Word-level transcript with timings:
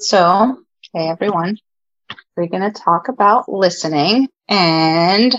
So, 0.00 0.58
hey 0.94 1.08
everyone, 1.08 1.58
we're 2.36 2.46
going 2.46 2.62
to 2.62 2.70
talk 2.70 3.08
about 3.08 3.48
listening. 3.48 4.28
And 4.48 5.34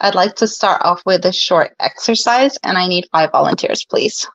I'd 0.00 0.14
like 0.14 0.36
to 0.36 0.48
start 0.48 0.80
off 0.82 1.02
with 1.04 1.26
a 1.26 1.32
short 1.32 1.74
exercise, 1.78 2.56
and 2.64 2.78
I 2.78 2.88
need 2.88 3.06
five 3.12 3.32
volunteers, 3.32 3.84
please. 3.84 4.26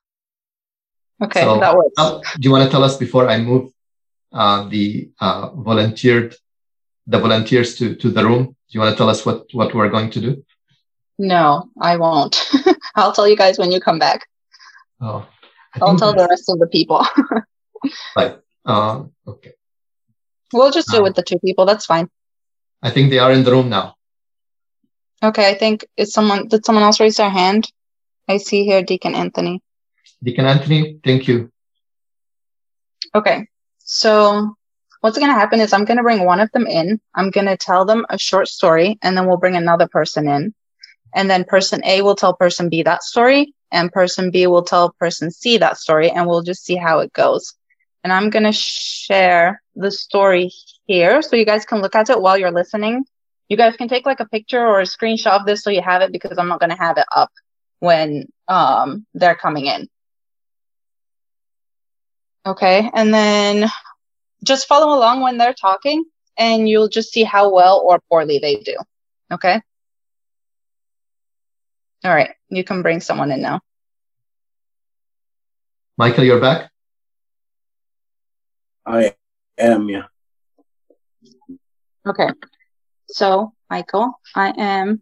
Okay, 1.23 1.41
So, 1.41 1.59
that 1.59 1.75
works. 1.75 1.93
uh, 1.97 2.19
do 2.19 2.41
you 2.41 2.51
want 2.51 2.65
to 2.65 2.69
tell 2.69 2.83
us 2.83 2.97
before 2.97 3.27
I 3.27 3.39
move 3.39 3.71
uh, 4.31 4.69
the 4.69 5.09
uh, 5.19 5.49
volunteered 5.55 6.35
the 7.07 7.17
volunteers 7.17 7.75
to, 7.77 7.95
to 7.95 8.11
the 8.11 8.23
room? 8.23 8.43
Do 8.45 8.53
you 8.69 8.79
want 8.79 8.93
to 8.93 8.97
tell 8.97 9.09
us 9.09 9.25
what, 9.25 9.45
what 9.53 9.73
we're 9.73 9.89
going 9.89 10.11
to 10.11 10.21
do? 10.21 10.45
No, 11.17 11.69
I 11.81 11.97
won't. 11.97 12.39
I'll 12.95 13.11
tell 13.11 13.27
you 13.27 13.35
guys 13.35 13.57
when 13.57 13.71
you 13.71 13.79
come 13.79 13.97
back. 13.97 14.27
Oh, 15.01 15.27
I 15.73 15.79
I'll 15.81 15.97
tell 15.97 16.13
the 16.13 16.27
rest 16.29 16.47
of 16.47 16.59
the 16.59 16.67
people. 16.67 17.03
right. 18.15 18.37
Uh, 18.65 19.05
okay. 19.27 19.53
We'll 20.53 20.71
just 20.71 20.89
do 20.89 20.97
it 20.97 21.03
with 21.03 21.15
the 21.15 21.23
two 21.23 21.39
people. 21.39 21.65
That's 21.65 21.85
fine. 21.85 22.09
I 22.81 22.89
think 22.89 23.09
they 23.09 23.19
are 23.19 23.31
in 23.31 23.43
the 23.43 23.51
room 23.51 23.69
now. 23.69 23.95
Okay, 25.23 25.49
I 25.49 25.53
think 25.53 25.85
is 25.95 26.13
someone 26.13 26.47
did 26.47 26.65
someone 26.65 26.83
else 26.83 26.99
raise 26.99 27.17
their 27.17 27.29
hand? 27.29 27.71
I 28.27 28.37
see 28.37 28.63
here 28.63 28.83
Deacon 28.83 29.15
Anthony. 29.15 29.61
Deacon 30.21 30.45
Anthony, 30.45 30.99
thank 31.03 31.27
you. 31.27 31.51
Okay. 33.15 33.47
So 33.79 34.55
what's 35.01 35.17
going 35.17 35.29
to 35.29 35.39
happen 35.39 35.59
is 35.59 35.73
I'm 35.73 35.85
going 35.85 35.97
to 35.97 36.03
bring 36.03 36.25
one 36.25 36.39
of 36.39 36.51
them 36.51 36.65
in. 36.65 36.99
I'm 37.13 37.29
going 37.29 37.47
to 37.47 37.57
tell 37.57 37.85
them 37.85 38.05
a 38.09 38.17
short 38.17 38.47
story 38.47 38.97
and 39.01 39.17
then 39.17 39.27
we'll 39.27 39.37
bring 39.37 39.55
another 39.55 39.87
person 39.87 40.27
in. 40.27 40.53
And 41.13 41.29
then 41.29 41.43
person 41.43 41.81
A 41.85 42.01
will 42.01 42.15
tell 42.15 42.33
person 42.33 42.69
B 42.69 42.83
that 42.83 43.03
story 43.03 43.53
and 43.71 43.91
person 43.91 44.31
B 44.31 44.47
will 44.47 44.63
tell 44.63 44.93
person 44.99 45.29
C 45.29 45.57
that 45.57 45.77
story 45.77 46.09
and 46.09 46.27
we'll 46.27 46.41
just 46.41 46.65
see 46.65 46.75
how 46.75 46.99
it 46.99 47.13
goes. 47.13 47.53
And 48.03 48.11
I'm 48.11 48.29
going 48.29 48.43
to 48.43 48.51
share 48.51 49.61
the 49.75 49.91
story 49.91 50.51
here 50.85 51.21
so 51.21 51.35
you 51.35 51.45
guys 51.45 51.65
can 51.65 51.81
look 51.81 51.95
at 51.95 52.09
it 52.09 52.21
while 52.21 52.37
you're 52.37 52.51
listening. 52.51 53.05
You 53.49 53.57
guys 53.57 53.77
can 53.77 53.87
take 53.87 54.05
like 54.05 54.19
a 54.19 54.27
picture 54.27 54.65
or 54.65 54.81
a 54.81 54.83
screenshot 54.85 55.39
of 55.39 55.45
this 55.45 55.63
so 55.63 55.69
you 55.69 55.81
have 55.81 56.01
it 56.01 56.11
because 56.11 56.37
I'm 56.37 56.47
not 56.47 56.59
going 56.59 56.71
to 56.71 56.77
have 56.77 56.97
it 56.97 57.05
up 57.15 57.31
when 57.79 58.27
um 58.47 59.05
they're 59.13 59.35
coming 59.35 59.67
in. 59.67 59.87
Okay. 62.45 62.89
And 62.93 63.13
then 63.13 63.69
just 64.43 64.67
follow 64.67 64.97
along 64.97 65.21
when 65.21 65.37
they're 65.37 65.53
talking 65.53 66.03
and 66.37 66.67
you'll 66.67 66.89
just 66.89 67.11
see 67.11 67.23
how 67.23 67.53
well 67.53 67.81
or 67.85 68.01
poorly 68.09 68.39
they 68.39 68.55
do. 68.55 68.75
Okay. 69.31 69.61
All 72.03 72.13
right. 72.13 72.31
You 72.49 72.63
can 72.63 72.81
bring 72.81 72.99
someone 72.99 73.31
in 73.31 73.41
now. 73.41 73.61
Michael, 75.97 76.23
you're 76.23 76.41
back. 76.41 76.72
I 78.85 79.15
am, 79.57 79.89
yeah. 79.89 80.03
Okay. 82.05 82.29
So, 83.07 83.53
Michael, 83.69 84.19
I 84.35 84.53
am. 84.57 85.01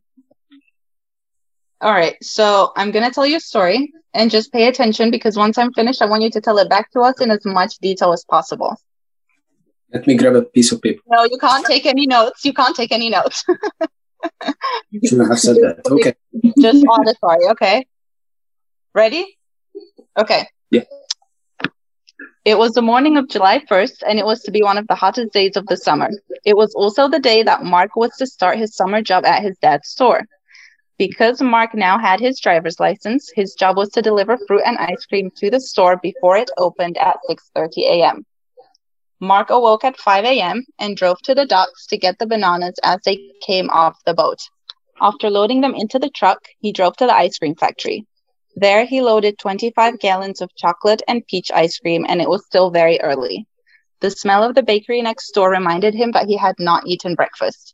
All 1.79 1.91
right. 1.91 2.15
So, 2.21 2.71
I'm 2.75 2.91
going 2.91 3.05
to 3.05 3.13
tell 3.13 3.25
you 3.25 3.37
a 3.37 3.39
story 3.39 3.93
and 4.13 4.29
just 4.29 4.51
pay 4.51 4.67
attention 4.67 5.09
because 5.09 5.37
once 5.37 5.57
I'm 5.57 5.73
finished, 5.73 6.01
I 6.01 6.05
want 6.05 6.23
you 6.23 6.29
to 6.31 6.41
tell 6.41 6.57
it 6.57 6.69
back 6.69 6.91
to 6.91 7.01
us 7.01 7.19
in 7.21 7.31
as 7.31 7.45
much 7.45 7.77
detail 7.79 8.13
as 8.13 8.23
possible. 8.25 8.75
Let 9.93 10.07
me 10.07 10.15
grab 10.15 10.35
a 10.35 10.43
piece 10.43 10.71
of 10.71 10.81
paper. 10.81 11.01
No, 11.07 11.23
you 11.23 11.37
can't 11.37 11.65
take 11.65 11.85
any 11.85 12.07
notes. 12.07 12.45
You 12.45 12.53
can't 12.53 12.75
take 12.75 12.91
any 12.91 13.09
notes. 13.09 13.43
Shouldn't 15.03 15.27
have 15.27 15.39
said 15.39 15.57
that. 15.57 15.81
Okay. 15.89 16.13
just 16.59 16.85
auditory. 16.85 17.49
Okay. 17.51 17.85
Ready? 18.93 19.37
Okay. 20.17 20.47
Yeah. 20.69 20.83
It 22.43 22.57
was 22.57 22.71
the 22.71 22.81
morning 22.81 23.17
of 23.17 23.29
July 23.29 23.59
1st, 23.59 24.01
and 24.07 24.17
it 24.17 24.25
was 24.25 24.41
to 24.41 24.51
be 24.51 24.63
one 24.63 24.79
of 24.79 24.87
the 24.87 24.95
hottest 24.95 25.31
days 25.31 25.55
of 25.55 25.67
the 25.67 25.77
summer. 25.77 26.09
It 26.43 26.57
was 26.57 26.73
also 26.73 27.07
the 27.07 27.19
day 27.19 27.43
that 27.43 27.63
Mark 27.63 27.95
was 27.95 28.17
to 28.17 28.25
start 28.25 28.57
his 28.57 28.75
summer 28.75 29.03
job 29.03 29.25
at 29.25 29.43
his 29.43 29.55
dad's 29.59 29.89
store. 29.89 30.25
Because 30.97 31.39
Mark 31.39 31.75
now 31.75 31.99
had 31.99 32.19
his 32.19 32.39
driver's 32.39 32.79
license, 32.79 33.31
his 33.35 33.53
job 33.53 33.77
was 33.77 33.89
to 33.89 34.01
deliver 34.01 34.39
fruit 34.47 34.63
and 34.65 34.79
ice 34.79 35.05
cream 35.05 35.29
to 35.35 35.51
the 35.51 35.59
store 35.59 35.97
before 35.97 36.35
it 36.35 36.49
opened 36.57 36.97
at 36.97 37.19
6:30 37.29 37.83
a.m. 37.83 38.25
Mark 39.19 39.51
awoke 39.51 39.83
at 39.83 39.99
5 39.99 40.25
a.m. 40.25 40.65
and 40.79 40.97
drove 40.97 41.21
to 41.25 41.35
the 41.35 41.45
docks 41.45 41.85
to 41.87 41.97
get 41.97 42.17
the 42.17 42.25
bananas 42.25 42.79
as 42.81 43.01
they 43.05 43.19
came 43.45 43.69
off 43.69 44.03
the 44.07 44.15
boat. 44.15 44.39
After 44.99 45.29
loading 45.29 45.61
them 45.61 45.75
into 45.75 45.99
the 45.99 46.09
truck, 46.09 46.39
he 46.59 46.71
drove 46.71 46.97
to 46.97 47.05
the 47.05 47.13
ice 47.13 47.37
cream 47.37 47.53
factory. 47.53 48.07
There, 48.61 48.85
he 48.85 49.01
loaded 49.01 49.39
25 49.39 49.97
gallons 49.97 50.39
of 50.39 50.55
chocolate 50.55 51.01
and 51.07 51.25
peach 51.25 51.49
ice 51.51 51.79
cream, 51.79 52.05
and 52.07 52.21
it 52.21 52.29
was 52.29 52.45
still 52.45 52.69
very 52.69 53.01
early. 53.01 53.47
The 54.01 54.11
smell 54.11 54.43
of 54.43 54.53
the 54.53 54.61
bakery 54.61 55.01
next 55.01 55.31
door 55.31 55.49
reminded 55.49 55.95
him 55.95 56.11
that 56.11 56.27
he 56.27 56.37
had 56.37 56.53
not 56.59 56.85
eaten 56.85 57.15
breakfast. 57.15 57.73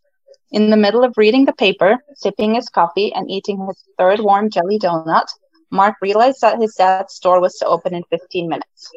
In 0.50 0.70
the 0.70 0.78
middle 0.78 1.04
of 1.04 1.18
reading 1.18 1.44
the 1.44 1.52
paper, 1.52 1.98
sipping 2.16 2.56
his 2.56 2.70
coffee, 2.70 3.12
and 3.14 3.30
eating 3.30 3.68
his 3.68 3.84
third 3.98 4.22
warm 4.22 4.50
jelly 4.50 4.80
donut, 4.80 5.26
Mark 5.72 5.96
realized 6.02 6.40
that 6.40 6.62
his 6.62 6.76
dad's 6.76 7.16
store 7.16 7.42
was 7.42 7.56
to 7.56 7.66
open 7.66 7.94
in 7.94 8.04
15 8.10 8.48
minutes. 8.48 8.90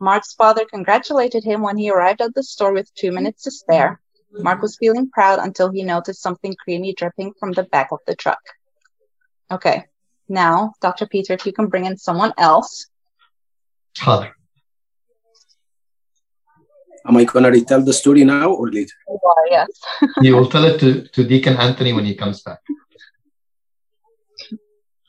Mark's 0.00 0.34
father 0.34 0.64
congratulated 0.64 1.44
him 1.44 1.62
when 1.62 1.76
he 1.76 1.92
arrived 1.92 2.22
at 2.22 2.34
the 2.34 2.42
store 2.42 2.72
with 2.72 2.92
two 2.94 3.12
minutes 3.12 3.44
to 3.44 3.52
spare. 3.52 4.00
Mark 4.32 4.62
was 4.62 4.76
feeling 4.76 5.08
proud 5.10 5.38
until 5.38 5.70
he 5.70 5.84
noticed 5.84 6.20
something 6.20 6.56
creamy 6.64 6.92
dripping 6.92 7.34
from 7.38 7.52
the 7.52 7.62
back 7.62 7.92
of 7.92 8.00
the 8.04 8.16
truck. 8.16 8.40
Okay, 9.52 9.84
now, 10.28 10.74
Dr. 10.80 11.06
Peter, 11.06 11.32
if 11.32 11.46
you 11.46 11.52
can 11.52 11.66
bring 11.66 11.84
in 11.84 11.96
someone 11.96 12.32
else. 12.38 12.86
Father. 13.96 14.34
Am 17.06 17.16
I 17.16 17.24
gonna 17.24 17.50
retell 17.50 17.82
the 17.82 17.92
story 17.92 18.24
now 18.24 18.52
or 18.52 18.70
later? 18.70 18.94
You 19.08 19.18
are, 19.24 19.46
yes. 19.50 19.68
You 20.22 20.36
will 20.36 20.48
tell 20.48 20.64
it 20.64 20.78
to, 20.80 21.08
to 21.08 21.24
Deacon 21.24 21.56
Anthony 21.56 21.92
when 21.92 22.04
he 22.04 22.14
comes 22.14 22.42
back. 22.42 22.58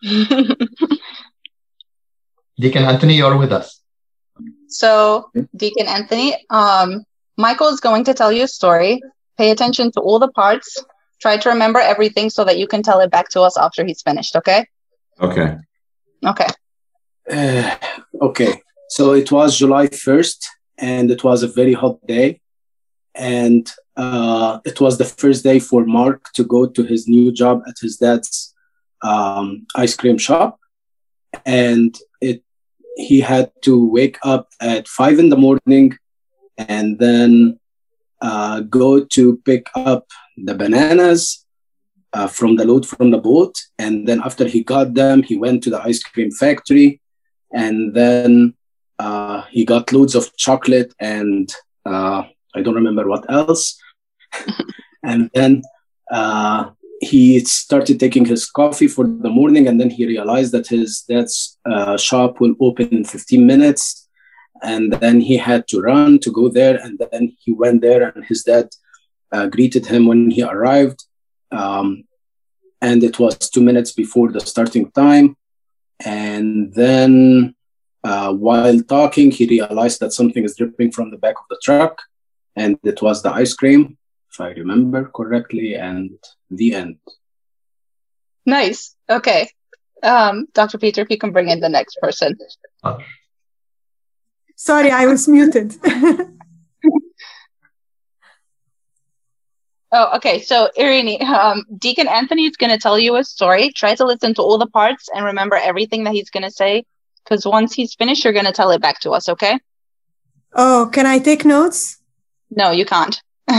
Deacon 2.60 2.84
Anthony, 2.84 3.16
you're 3.16 3.38
with 3.38 3.52
us. 3.52 3.82
so, 4.68 5.30
Deacon 5.56 5.88
Anthony, 5.88 6.36
um, 6.50 7.04
Michael 7.38 7.68
is 7.68 7.80
going 7.80 8.06
to 8.06 8.14
tell 8.14 8.32
you 8.32 8.44
a 8.44 8.48
story. 8.48 9.02
Pay 9.38 9.52
attention 9.52 9.92
to 9.94 10.00
all 10.02 10.20
the 10.20 10.30
parts. 10.30 10.84
Try 11.22 11.38
to 11.38 11.50
remember 11.50 11.80
everything 11.80 12.30
so 12.30 12.44
that 12.46 12.58
you 12.58 12.68
can 12.68 12.82
tell 12.84 13.00
it 13.02 13.12
back 13.12 13.30
to 13.30 13.42
us 13.42 13.58
after 13.58 13.86
he's 13.86 14.02
finished, 14.02 14.36
okay? 14.36 14.66
Okay. 15.22 15.56
Okay. 16.26 16.48
Uh, 17.30 17.76
okay. 18.22 18.62
So 18.90 19.14
it 19.14 19.32
was 19.32 19.58
July 19.58 19.88
1st, 19.88 20.46
and 20.78 21.12
it 21.12 21.24
was 21.24 21.44
a 21.44 21.48
very 21.48 21.74
hot 21.74 22.06
day. 22.08 22.42
And 23.16 23.70
uh, 23.96 24.60
it 24.66 24.80
was 24.80 24.98
the 24.98 25.06
first 25.06 25.44
day 25.44 25.60
for 25.60 25.86
Mark 25.86 26.32
to 26.34 26.44
go 26.44 26.66
to 26.68 26.84
his 26.84 27.08
new 27.08 27.32
job 27.32 27.62
at 27.68 27.76
his 27.82 27.98
dad's 27.98 28.54
um, 29.02 29.68
ice 29.76 29.96
cream 29.96 30.18
shop. 30.18 30.60
And 31.46 31.96
it 32.22 32.44
he 32.96 33.22
had 33.22 33.52
to 33.62 33.88
wake 33.88 34.18
up 34.24 34.50
at 34.60 34.88
five 34.88 35.20
in 35.20 35.30
the 35.30 35.38
morning 35.38 35.98
and 36.58 37.00
then 37.00 37.60
uh, 38.22 38.60
go 38.62 39.06
to 39.06 39.38
pick 39.46 39.68
up 39.76 40.08
the 40.36 40.54
bananas 40.54 41.46
uh, 42.14 42.28
from 42.28 42.56
the 42.56 42.66
load 42.66 42.88
from 42.88 43.12
the 43.12 43.18
boat. 43.18 43.56
And 43.78 44.08
then 44.08 44.22
after 44.24 44.48
he 44.48 44.64
got 44.64 44.94
them, 44.94 45.24
he 45.24 45.38
went 45.38 45.64
to 45.64 45.70
the 45.70 45.82
ice 45.82 46.02
cream 46.04 46.32
factory 46.32 47.02
and 47.52 47.94
then 47.94 48.54
uh, 48.98 49.44
he 49.50 49.66
got 49.66 49.92
loads 49.92 50.16
of 50.16 50.36
chocolate 50.38 50.94
and 51.00 51.54
uh, 51.86 52.24
I 52.56 52.62
don't 52.62 52.76
remember 52.76 53.08
what 53.08 53.30
else. 53.32 53.80
and 55.04 55.30
then 55.34 55.62
uh, 56.12 56.72
he 57.02 57.40
started 57.46 58.00
taking 58.00 58.26
his 58.26 58.50
coffee 58.50 58.88
for 58.88 59.06
the 59.06 59.30
morning, 59.30 59.68
and 59.68 59.80
then 59.80 59.90
he 59.90 60.06
realized 60.06 60.52
that 60.52 60.68
his 60.68 61.02
dad's 61.02 61.58
uh, 61.66 61.98
shop 61.98 62.40
will 62.40 62.56
open 62.60 62.90
in 62.90 63.06
15 63.06 63.46
minutes. 63.46 64.08
And 64.62 64.92
then 64.94 65.22
he 65.22 65.38
had 65.38 65.68
to 65.70 65.80
run 65.80 66.20
to 66.20 66.32
go 66.32 66.50
there, 66.50 66.76
and 66.76 67.00
then 67.00 67.36
he 67.40 67.54
went 67.54 67.82
there, 67.82 68.10
and 68.10 68.26
his 68.26 68.44
dad 68.44 68.70
uh, 69.32 69.48
greeted 69.48 69.86
him 69.86 70.06
when 70.06 70.30
he 70.32 70.44
arrived. 70.44 71.06
Um, 71.52 72.04
and 72.82 73.04
it 73.04 73.20
was 73.20 73.38
two 73.50 73.62
minutes 73.62 73.92
before 73.92 74.32
the 74.32 74.40
starting 74.40 74.92
time. 74.92 75.36
And 76.06 76.74
then 76.74 77.56
uh, 78.04 78.34
while 78.34 78.80
talking, 78.82 79.32
he 79.32 79.46
realized 79.46 80.00
that 80.00 80.14
something 80.14 80.44
is 80.44 80.56
dripping 80.56 80.92
from 80.92 81.12
the 81.12 81.18
back 81.18 81.36
of 81.38 81.46
the 81.50 81.60
truck, 81.62 82.02
and 82.56 82.80
it 82.84 83.02
was 83.02 83.22
the 83.22 83.32
ice 83.32 83.54
cream, 83.54 83.98
if 84.32 84.40
I 84.40 84.50
remember 84.50 85.12
correctly, 85.14 85.76
and 85.76 86.12
the 86.50 86.76
end. 86.76 86.98
Nice. 88.46 88.96
Okay. 89.10 89.50
Um, 90.02 90.48
Dr. 90.54 90.78
Peter, 90.78 91.02
if 91.02 91.10
you 91.10 91.18
can 91.18 91.32
bring 91.32 91.50
in 91.50 91.60
the 91.60 91.70
next 91.70 91.98
person. 92.02 92.38
Sorry, 94.56 94.92
I 94.92 95.06
was 95.06 95.28
muted. 95.28 95.76
Oh, 99.92 100.16
okay. 100.18 100.40
So, 100.42 100.70
Irini, 100.78 101.22
um, 101.22 101.66
Deacon 101.78 102.08
Anthony 102.08 102.46
is 102.46 102.56
going 102.56 102.70
to 102.72 102.78
tell 102.78 103.00
you 103.00 103.16
a 103.16 103.24
story. 103.24 103.72
Try 103.72 103.96
to 103.96 104.06
listen 104.06 104.34
to 104.36 104.42
all 104.42 104.58
the 104.58 104.68
parts 104.68 105.10
and 105.14 105.26
remember 105.26 105.56
everything 105.56 106.04
that 106.04 106.14
he's 106.14 106.30
going 106.30 106.44
to 106.44 106.52
say. 106.52 106.86
Because 107.24 107.46
once 107.46 107.74
he's 107.74 107.96
finished, 107.96 108.24
you're 108.24 108.34
going 108.34 108.46
to 108.46 108.52
tell 108.52 108.72
it 108.72 108.82
back 108.82 109.00
to 109.02 109.12
us, 109.12 109.28
okay? 109.30 109.60
Oh, 110.54 110.90
can 110.92 111.06
I 111.06 111.20
take 111.20 111.46
notes? 111.46 111.98
No, 112.52 112.72
you 112.72 112.86
can't. 112.86 113.22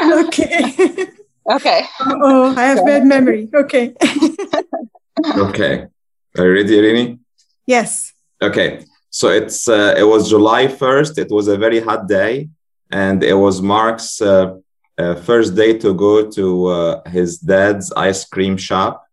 okay. 0.00 1.06
Okay. 1.48 1.84
Oh, 2.00 2.54
I 2.56 2.64
have 2.64 2.84
bad 2.84 3.06
memory. 3.06 3.48
Okay. 3.54 3.94
okay. 5.36 5.86
Are 6.36 6.44
you 6.44 6.52
ready, 6.52 6.76
Irini? 6.76 7.18
Yes. 7.66 8.12
Okay. 8.42 8.84
So 9.10 9.28
it's 9.28 9.68
uh, 9.68 9.94
it 9.96 10.02
was 10.02 10.28
July 10.28 10.66
1st. 10.66 11.18
It 11.18 11.30
was 11.30 11.46
a 11.46 11.56
very 11.56 11.80
hot 11.80 12.08
day, 12.08 12.48
and 12.90 13.22
it 13.22 13.34
was 13.34 13.60
Mark's 13.60 14.20
uh, 14.20 14.56
uh, 14.98 15.14
first 15.14 15.54
day 15.54 15.76
to 15.78 15.94
go 15.94 16.30
to 16.30 16.66
uh, 16.66 17.08
his 17.08 17.38
dad's 17.38 17.92
ice 17.92 18.24
cream 18.24 18.56
shop. 18.56 19.06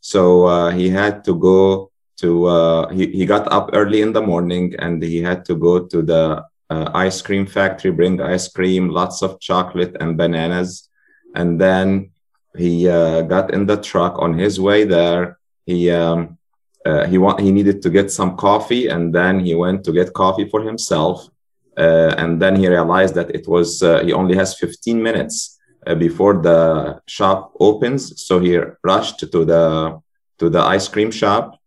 So 0.00 0.44
uh, 0.46 0.70
he 0.70 0.90
had 0.90 1.24
to 1.24 1.34
go 1.34 1.90
to 2.18 2.46
uh, 2.46 2.88
he, 2.90 3.06
he 3.06 3.26
got 3.26 3.50
up 3.52 3.70
early 3.72 4.02
in 4.02 4.12
the 4.12 4.22
morning 4.22 4.74
and 4.78 5.02
he 5.02 5.22
had 5.22 5.44
to 5.46 5.54
go 5.54 5.84
to 5.86 6.02
the 6.02 6.44
ice 6.70 7.22
cream 7.22 7.46
factory, 7.46 7.92
bring 7.92 8.20
ice 8.20 8.48
cream, 8.48 8.88
lots 8.88 9.22
of 9.22 9.38
chocolate 9.38 9.96
and 10.00 10.16
bananas. 10.16 10.88
And 11.36 11.60
then 11.60 12.10
he 12.56 12.88
uh, 12.88 13.22
got 13.22 13.54
in 13.54 13.66
the 13.66 13.76
truck 13.76 14.18
on 14.18 14.36
his 14.36 14.60
way 14.60 14.84
there. 14.84 15.38
He 15.66 15.90
um, 15.90 16.38
uh, 16.84 17.06
he 17.06 17.18
want 17.18 17.40
he 17.40 17.50
needed 17.50 17.80
to 17.82 17.90
get 17.90 18.10
some 18.10 18.36
coffee 18.36 18.88
and 18.88 19.14
then 19.14 19.40
he 19.40 19.54
went 19.54 19.84
to 19.84 19.92
get 19.92 20.12
coffee 20.12 20.48
for 20.48 20.62
himself 20.62 21.28
uh, 21.76 22.14
and 22.18 22.40
then 22.40 22.56
he 22.56 22.68
realized 22.68 23.14
that 23.14 23.30
it 23.30 23.48
was 23.48 23.82
uh, 23.82 24.02
he 24.04 24.12
only 24.12 24.36
has 24.36 24.58
15 24.58 25.02
minutes 25.02 25.58
uh, 25.86 25.94
before 25.94 26.40
the 26.40 27.00
shop 27.06 27.52
opens. 27.58 28.22
So 28.22 28.40
he 28.40 28.58
rushed 28.82 29.18
to 29.20 29.44
the 29.44 30.00
to 30.38 30.50
the 30.50 30.60
ice 30.60 30.88
cream 30.88 31.10
shop 31.10 31.58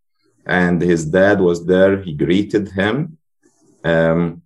and 0.46 0.80
his 0.80 1.04
dad 1.04 1.40
was 1.40 1.66
there. 1.66 2.02
He 2.02 2.12
greeted 2.14 2.70
him. 2.70 3.18
Um, 3.84 4.42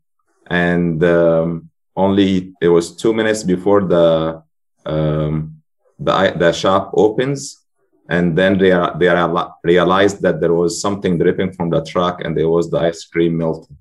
and 0.49 1.03
um, 1.05 1.71
only 1.97 2.55
it 2.61 2.69
was 2.69 2.97
two 2.97 3.15
minutes 3.15 3.43
before 3.43 3.85
the 3.85 4.43
um, 4.85 5.63
the, 5.99 6.35
the 6.37 6.53
shop 6.53 6.91
opens. 6.95 7.59
And 8.09 8.37
then 8.37 8.59
they, 8.59 8.73
are, 8.73 8.97
they 8.99 9.09
are 9.09 9.55
realized 9.63 10.21
that 10.23 10.41
there 10.41 10.53
was 10.53 10.81
something 10.81 11.19
dripping 11.19 11.53
from 11.53 11.71
the 11.71 11.85
truck 11.85 12.21
and 12.25 12.37
there 12.37 12.49
was 12.49 12.69
the 12.69 12.79
ice 12.79 13.05
cream 13.05 13.39
melting. 13.39 13.77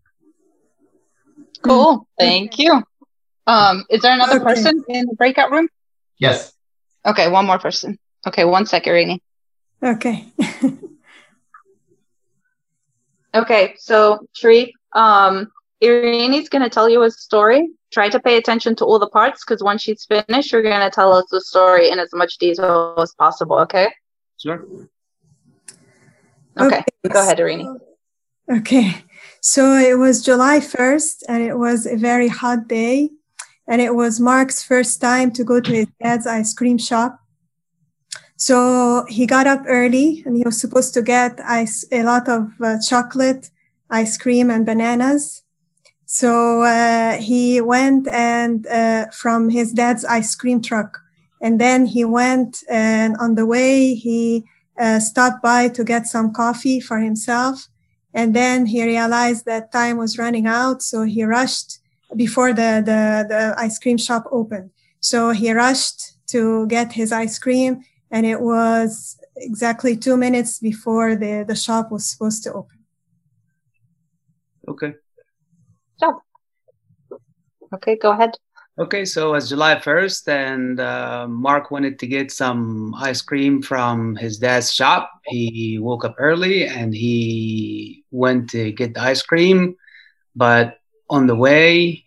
Cool. 1.61 2.07
Thank 2.17 2.57
you. 2.59 2.83
Um, 3.47 3.85
is 3.89 4.01
there 4.01 4.13
another 4.13 4.37
okay. 4.37 4.43
person 4.43 4.83
in 4.87 5.07
the 5.07 5.15
breakout 5.15 5.51
room? 5.51 5.67
Yes. 6.17 6.53
Okay, 7.05 7.29
one 7.29 7.45
more 7.45 7.59
person. 7.59 7.97
Okay, 8.27 8.45
one 8.45 8.65
second, 8.65 8.93
Rainy. 8.93 9.21
Okay. 9.83 10.25
okay, 13.33 13.73
so 13.77 14.27
Tree, 14.35 14.73
um, 14.93 15.51
Irini's 15.81 16.49
going 16.49 16.61
to 16.61 16.69
tell 16.69 16.87
you 16.87 17.01
a 17.03 17.09
story 17.09 17.67
try 17.91 18.09
to 18.09 18.19
pay 18.19 18.37
attention 18.37 18.75
to 18.77 18.85
all 18.85 18.99
the 18.99 19.09
parts 19.09 19.43
because 19.43 19.61
once 19.61 19.81
she's 19.81 20.05
finished, 20.05 20.51
you're 20.51 20.63
going 20.63 20.81
to 20.81 20.89
tell 20.89 21.13
us 21.13 21.25
the 21.29 21.41
story 21.41 21.89
in 21.89 21.99
as 21.99 22.09
much 22.13 22.37
detail 22.37 22.95
as 22.97 23.13
possible. 23.13 23.59
Okay. 23.59 23.93
Sure. 24.37 24.65
Okay. 26.57 26.77
okay. 26.77 26.83
Go 27.09 27.21
ahead, 27.21 27.37
Irini. 27.37 27.77
Okay. 28.49 29.03
So 29.41 29.75
it 29.75 29.97
was 29.97 30.23
July 30.23 30.59
1st 30.59 31.23
and 31.27 31.41
it 31.41 31.57
was 31.57 31.87
a 31.87 31.97
very 31.97 32.27
hot 32.27 32.67
day. 32.67 33.09
And 33.67 33.81
it 33.81 33.95
was 33.95 34.19
Mark's 34.19 34.63
first 34.63 35.01
time 35.01 35.31
to 35.31 35.43
go 35.43 35.59
to 35.59 35.71
his 35.71 35.87
dad's 36.01 36.27
ice 36.27 36.53
cream 36.53 36.77
shop. 36.77 37.19
So 38.37 39.05
he 39.07 39.25
got 39.25 39.47
up 39.47 39.63
early 39.67 40.21
and 40.25 40.37
he 40.37 40.43
was 40.43 40.59
supposed 40.61 40.93
to 40.93 41.01
get 41.01 41.39
ice, 41.43 41.85
a 41.91 42.03
lot 42.03 42.29
of 42.29 42.51
uh, 42.61 42.77
chocolate, 42.87 43.49
ice 43.89 44.17
cream, 44.17 44.49
and 44.51 44.65
bananas. 44.65 45.43
So 46.05 46.61
uh, 46.63 47.17
he 47.17 47.61
went 47.61 48.07
and 48.09 48.67
uh, 48.67 49.07
from 49.11 49.49
his 49.49 49.71
dad's 49.71 50.05
ice 50.05 50.35
cream 50.35 50.61
truck, 50.61 50.99
and 51.41 51.59
then 51.59 51.85
he 51.85 52.03
went 52.03 52.63
and 52.69 53.15
on 53.17 53.35
the 53.35 53.45
way 53.45 53.93
he 53.93 54.43
uh, 54.77 54.99
stopped 54.99 55.41
by 55.41 55.69
to 55.69 55.83
get 55.83 56.07
some 56.07 56.33
coffee 56.33 56.79
for 56.79 56.97
himself, 56.99 57.69
and 58.13 58.35
then 58.35 58.65
he 58.65 58.83
realized 58.83 59.45
that 59.45 59.71
time 59.71 59.97
was 59.97 60.17
running 60.17 60.47
out, 60.47 60.81
so 60.81 61.03
he 61.03 61.23
rushed 61.23 61.79
before 62.15 62.53
the 62.53 62.81
the, 62.85 63.25
the 63.27 63.55
ice 63.57 63.79
cream 63.79 63.97
shop 63.97 64.25
opened. 64.31 64.71
So 64.99 65.31
he 65.31 65.51
rushed 65.51 66.13
to 66.27 66.67
get 66.67 66.93
his 66.93 67.11
ice 67.11 67.39
cream, 67.39 67.83
and 68.09 68.25
it 68.25 68.41
was 68.41 69.17
exactly 69.35 69.95
two 69.95 70.17
minutes 70.17 70.59
before 70.59 71.15
the 71.15 71.45
the 71.47 71.55
shop 71.55 71.91
was 71.91 72.05
supposed 72.09 72.43
to 72.43 72.53
open. 72.53 72.77
Okay 74.67 74.93
job. 76.01 76.15
Okay, 77.73 77.95
go 77.95 78.11
ahead. 78.11 78.35
Okay, 78.81 79.05
so 79.05 79.35
it's 79.35 79.49
July 79.49 79.75
1st, 79.75 80.27
and 80.27 80.79
uh, 80.79 81.27
Mark 81.29 81.69
wanted 81.69 81.99
to 81.99 82.07
get 82.07 82.31
some 82.31 82.95
ice 82.95 83.21
cream 83.21 83.61
from 83.61 84.15
his 84.15 84.39
dad's 84.39 84.73
shop. 84.73 85.07
He 85.27 85.77
woke 85.77 86.03
up 86.03 86.15
early 86.17 86.65
and 86.65 86.91
he 86.91 88.03
went 88.09 88.49
to 88.49 88.71
get 88.71 88.95
the 88.95 89.01
ice 89.01 89.21
cream, 89.21 89.75
but 90.35 90.79
on 91.11 91.27
the 91.27 91.35
way, 91.35 92.05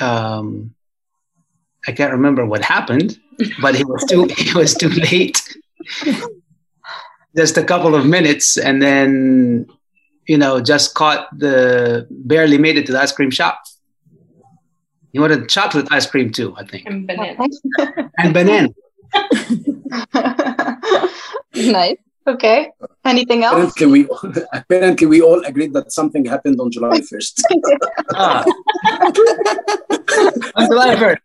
um, 0.00 0.74
I 1.86 1.92
can't 1.92 2.12
remember 2.12 2.46
what 2.46 2.64
happened, 2.64 3.18
but 3.60 3.74
he 3.74 3.84
was 3.84 4.02
too 4.08 4.24
he 4.38 4.54
was 4.54 4.72
too 4.72 4.88
late. 4.88 5.38
Just 7.36 7.58
a 7.58 7.64
couple 7.64 7.94
of 7.94 8.06
minutes, 8.06 8.56
and 8.56 8.80
then 8.80 9.66
you 10.26 10.38
know, 10.38 10.62
just 10.62 10.94
caught 10.94 11.28
the 11.38 12.06
barely 12.08 12.56
made 12.56 12.78
it 12.78 12.86
to 12.86 12.92
the 12.92 13.00
ice 13.02 13.12
cream 13.12 13.30
shop. 13.30 13.60
He 15.12 15.18
wanted 15.18 15.48
chocolate 15.48 15.88
ice 15.90 16.06
cream 16.06 16.30
too, 16.30 16.54
I 16.56 16.64
think. 16.64 16.86
And 16.86 17.06
banana. 17.06 17.46
and 18.18 18.34
banana. 18.34 18.68
nice. 21.54 21.96
Okay. 22.26 22.70
Anything 23.04 23.44
else? 23.44 23.72
Apparently 23.72 23.86
we, 23.86 24.08
apparently 24.52 25.06
we 25.06 25.20
all 25.20 25.42
agreed 25.44 25.72
that 25.72 25.90
something 25.90 26.24
happened 26.24 26.60
on 26.60 26.70
July 26.70 27.00
1st. 27.00 27.42
ah. 28.14 28.44
on 30.54 30.66
July 30.68 30.94
1st. 30.96 31.18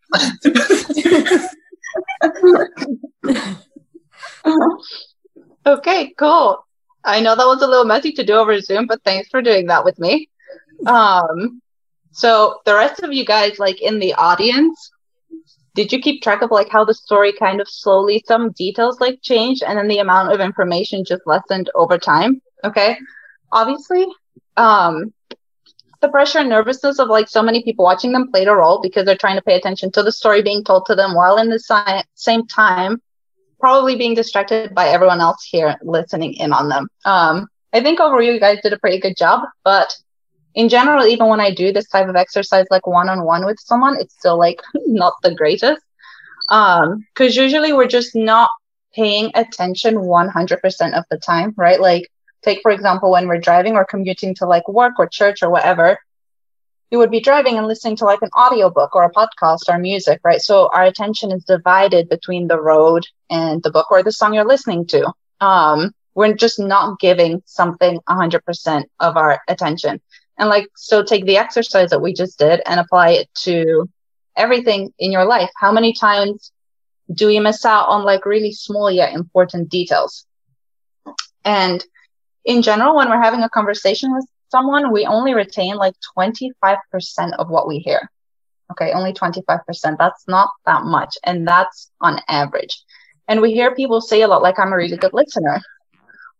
okay, 5.66 6.12
cool. 6.16 6.64
I 7.04 7.20
know 7.20 7.36
that 7.36 7.46
was 7.46 7.62
a 7.62 7.68
little 7.68 7.84
messy 7.84 8.10
to 8.12 8.24
do 8.24 8.32
over 8.32 8.58
Zoom, 8.60 8.86
but 8.86 9.02
thanks 9.04 9.28
for 9.28 9.40
doing 9.42 9.66
that 9.66 9.84
with 9.84 9.98
me. 10.00 10.28
Um, 10.86 11.62
so 12.16 12.60
the 12.64 12.74
rest 12.74 13.02
of 13.02 13.12
you 13.12 13.26
guys, 13.26 13.58
like 13.58 13.82
in 13.82 13.98
the 13.98 14.14
audience, 14.14 14.90
did 15.74 15.92
you 15.92 16.00
keep 16.00 16.22
track 16.22 16.40
of 16.40 16.50
like 16.50 16.70
how 16.70 16.82
the 16.82 16.94
story 16.94 17.30
kind 17.34 17.60
of 17.60 17.68
slowly 17.68 18.24
some 18.26 18.52
details 18.52 18.98
like 19.00 19.20
changed 19.20 19.62
and 19.62 19.76
then 19.76 19.86
the 19.86 19.98
amount 19.98 20.32
of 20.32 20.40
information 20.40 21.04
just 21.04 21.20
lessened 21.26 21.68
over 21.74 21.98
time? 21.98 22.40
Okay. 22.64 22.96
Obviously, 23.52 24.06
um, 24.56 25.12
the 26.00 26.08
pressure 26.08 26.38
and 26.38 26.48
nervousness 26.48 26.98
of 26.98 27.08
like 27.08 27.28
so 27.28 27.42
many 27.42 27.62
people 27.62 27.84
watching 27.84 28.12
them 28.12 28.30
played 28.32 28.48
a 28.48 28.54
role 28.54 28.80
because 28.82 29.04
they're 29.04 29.14
trying 29.14 29.36
to 29.36 29.42
pay 29.42 29.56
attention 29.56 29.92
to 29.92 30.02
the 30.02 30.10
story 30.10 30.40
being 30.40 30.64
told 30.64 30.86
to 30.86 30.94
them 30.94 31.14
while 31.14 31.36
in 31.36 31.50
the 31.50 31.60
si- 31.60 32.02
same 32.14 32.46
time 32.46 33.02
probably 33.60 33.96
being 33.96 34.14
distracted 34.14 34.74
by 34.74 34.88
everyone 34.88 35.20
else 35.20 35.44
here 35.44 35.76
listening 35.82 36.32
in 36.32 36.54
on 36.54 36.70
them. 36.70 36.88
Um, 37.04 37.48
I 37.74 37.82
think 37.82 38.00
overall 38.00 38.22
you 38.22 38.40
guys 38.40 38.60
did 38.62 38.72
a 38.72 38.78
pretty 38.78 39.00
good 39.00 39.18
job, 39.18 39.42
but 39.64 39.94
in 40.56 40.70
general, 40.70 41.06
even 41.06 41.28
when 41.28 41.40
I 41.40 41.52
do 41.52 41.70
this 41.70 41.86
type 41.88 42.08
of 42.08 42.16
exercise 42.16 42.66
like 42.70 42.86
one 42.86 43.10
on 43.10 43.24
one 43.24 43.44
with 43.44 43.60
someone, 43.60 43.96
it's 44.00 44.14
still 44.14 44.38
like 44.38 44.60
not 44.74 45.12
the 45.22 45.34
greatest. 45.34 45.82
Um, 46.48 47.06
cause 47.14 47.36
usually 47.36 47.72
we're 47.72 47.86
just 47.86 48.16
not 48.16 48.50
paying 48.94 49.30
attention 49.34 49.96
100% 49.96 50.98
of 50.98 51.04
the 51.10 51.18
time, 51.18 51.52
right? 51.56 51.80
Like 51.80 52.08
take, 52.42 52.60
for 52.62 52.70
example, 52.70 53.10
when 53.10 53.28
we're 53.28 53.38
driving 53.38 53.74
or 53.74 53.84
commuting 53.84 54.34
to 54.36 54.46
like 54.46 54.66
work 54.66 54.94
or 54.98 55.06
church 55.06 55.42
or 55.42 55.50
whatever, 55.50 55.98
you 56.90 56.98
would 56.98 57.10
be 57.10 57.20
driving 57.20 57.58
and 57.58 57.66
listening 57.66 57.96
to 57.96 58.04
like 58.06 58.22
an 58.22 58.30
audiobook 58.38 58.94
or 58.94 59.04
a 59.04 59.12
podcast 59.12 59.68
or 59.68 59.78
music, 59.78 60.20
right? 60.24 60.40
So 60.40 60.70
our 60.72 60.84
attention 60.84 61.32
is 61.32 61.44
divided 61.44 62.08
between 62.08 62.48
the 62.48 62.60
road 62.60 63.04
and 63.28 63.62
the 63.62 63.70
book 63.70 63.90
or 63.90 64.02
the 64.02 64.12
song 64.12 64.32
you're 64.32 64.46
listening 64.46 64.86
to. 64.86 65.12
Um, 65.40 65.92
we're 66.14 66.32
just 66.32 66.58
not 66.58 66.98
giving 66.98 67.42
something 67.44 68.00
100% 68.08 68.84
of 69.00 69.16
our 69.18 69.40
attention. 69.48 70.00
And 70.38 70.48
like, 70.48 70.68
so 70.76 71.02
take 71.02 71.24
the 71.24 71.38
exercise 71.38 71.90
that 71.90 72.02
we 72.02 72.12
just 72.12 72.38
did 72.38 72.60
and 72.66 72.78
apply 72.78 73.10
it 73.10 73.28
to 73.42 73.88
everything 74.36 74.92
in 74.98 75.12
your 75.12 75.24
life. 75.24 75.50
How 75.56 75.72
many 75.72 75.94
times 75.94 76.52
do 77.12 77.26
we 77.28 77.40
miss 77.40 77.64
out 77.64 77.88
on 77.88 78.04
like 78.04 78.26
really 78.26 78.52
small 78.52 78.90
yet 78.90 79.14
important 79.14 79.68
details? 79.68 80.26
And 81.44 81.84
in 82.44 82.62
general, 82.62 82.96
when 82.96 83.08
we're 83.08 83.22
having 83.22 83.42
a 83.42 83.48
conversation 83.48 84.14
with 84.14 84.26
someone, 84.50 84.92
we 84.92 85.06
only 85.06 85.34
retain 85.34 85.76
like 85.76 85.94
25% 86.18 86.78
of 87.38 87.48
what 87.48 87.66
we 87.66 87.78
hear. 87.78 88.10
Okay, 88.72 88.92
only 88.92 89.12
25%. 89.12 89.60
That's 89.98 90.24
not 90.26 90.50
that 90.66 90.82
much. 90.82 91.16
And 91.24 91.46
that's 91.46 91.90
on 92.00 92.20
average. 92.28 92.82
And 93.28 93.40
we 93.40 93.52
hear 93.52 93.74
people 93.74 94.00
say 94.00 94.22
a 94.22 94.28
lot 94.28 94.42
like, 94.42 94.58
I'm 94.58 94.72
a 94.72 94.76
really 94.76 94.96
good 94.96 95.12
listener. 95.12 95.60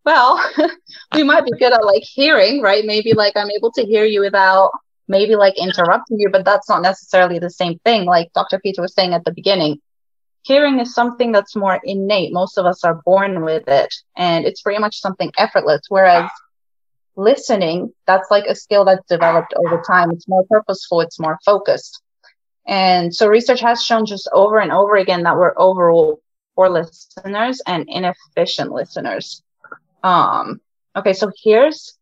Well, 0.06 0.40
we 1.14 1.24
might 1.24 1.44
be 1.44 1.50
good 1.58 1.72
at 1.72 1.84
like 1.84 2.04
hearing, 2.04 2.62
right? 2.62 2.84
Maybe 2.86 3.12
like 3.12 3.36
I'm 3.36 3.50
able 3.50 3.72
to 3.72 3.84
hear 3.84 4.04
you 4.04 4.20
without 4.20 4.70
maybe 5.08 5.34
like 5.34 5.58
interrupting 5.58 6.20
you, 6.20 6.30
but 6.30 6.44
that's 6.44 6.68
not 6.68 6.80
necessarily 6.80 7.40
the 7.40 7.50
same 7.50 7.80
thing. 7.80 8.04
Like 8.04 8.32
Dr. 8.32 8.60
Peter 8.60 8.82
was 8.82 8.94
saying 8.94 9.14
at 9.14 9.24
the 9.24 9.32
beginning, 9.32 9.80
hearing 10.42 10.78
is 10.78 10.94
something 10.94 11.32
that's 11.32 11.56
more 11.56 11.80
innate. 11.82 12.32
Most 12.32 12.56
of 12.56 12.66
us 12.66 12.84
are 12.84 13.02
born 13.04 13.44
with 13.44 13.66
it, 13.66 13.92
and 14.16 14.44
it's 14.46 14.62
pretty 14.62 14.80
much 14.80 15.00
something 15.00 15.32
effortless. 15.36 15.82
Whereas 15.88 16.30
listening, 17.16 17.92
that's 18.06 18.30
like 18.30 18.44
a 18.46 18.54
skill 18.54 18.84
that's 18.84 19.06
developed 19.08 19.54
over 19.56 19.82
time. 19.84 20.12
It's 20.12 20.28
more 20.28 20.44
purposeful, 20.48 21.00
it's 21.00 21.18
more 21.18 21.38
focused. 21.44 22.00
And 22.64 23.12
so 23.12 23.26
research 23.26 23.60
has 23.60 23.82
shown 23.84 24.06
just 24.06 24.28
over 24.32 24.60
and 24.60 24.70
over 24.70 24.94
again 24.94 25.24
that 25.24 25.36
we're 25.36 25.54
overall 25.56 26.20
poor 26.54 26.68
listeners 26.68 27.60
and 27.66 27.86
inefficient 27.88 28.70
listeners. 28.70 29.42
Um, 30.06 30.60
okay, 30.96 31.12
so 31.12 31.32
here's 31.42 31.98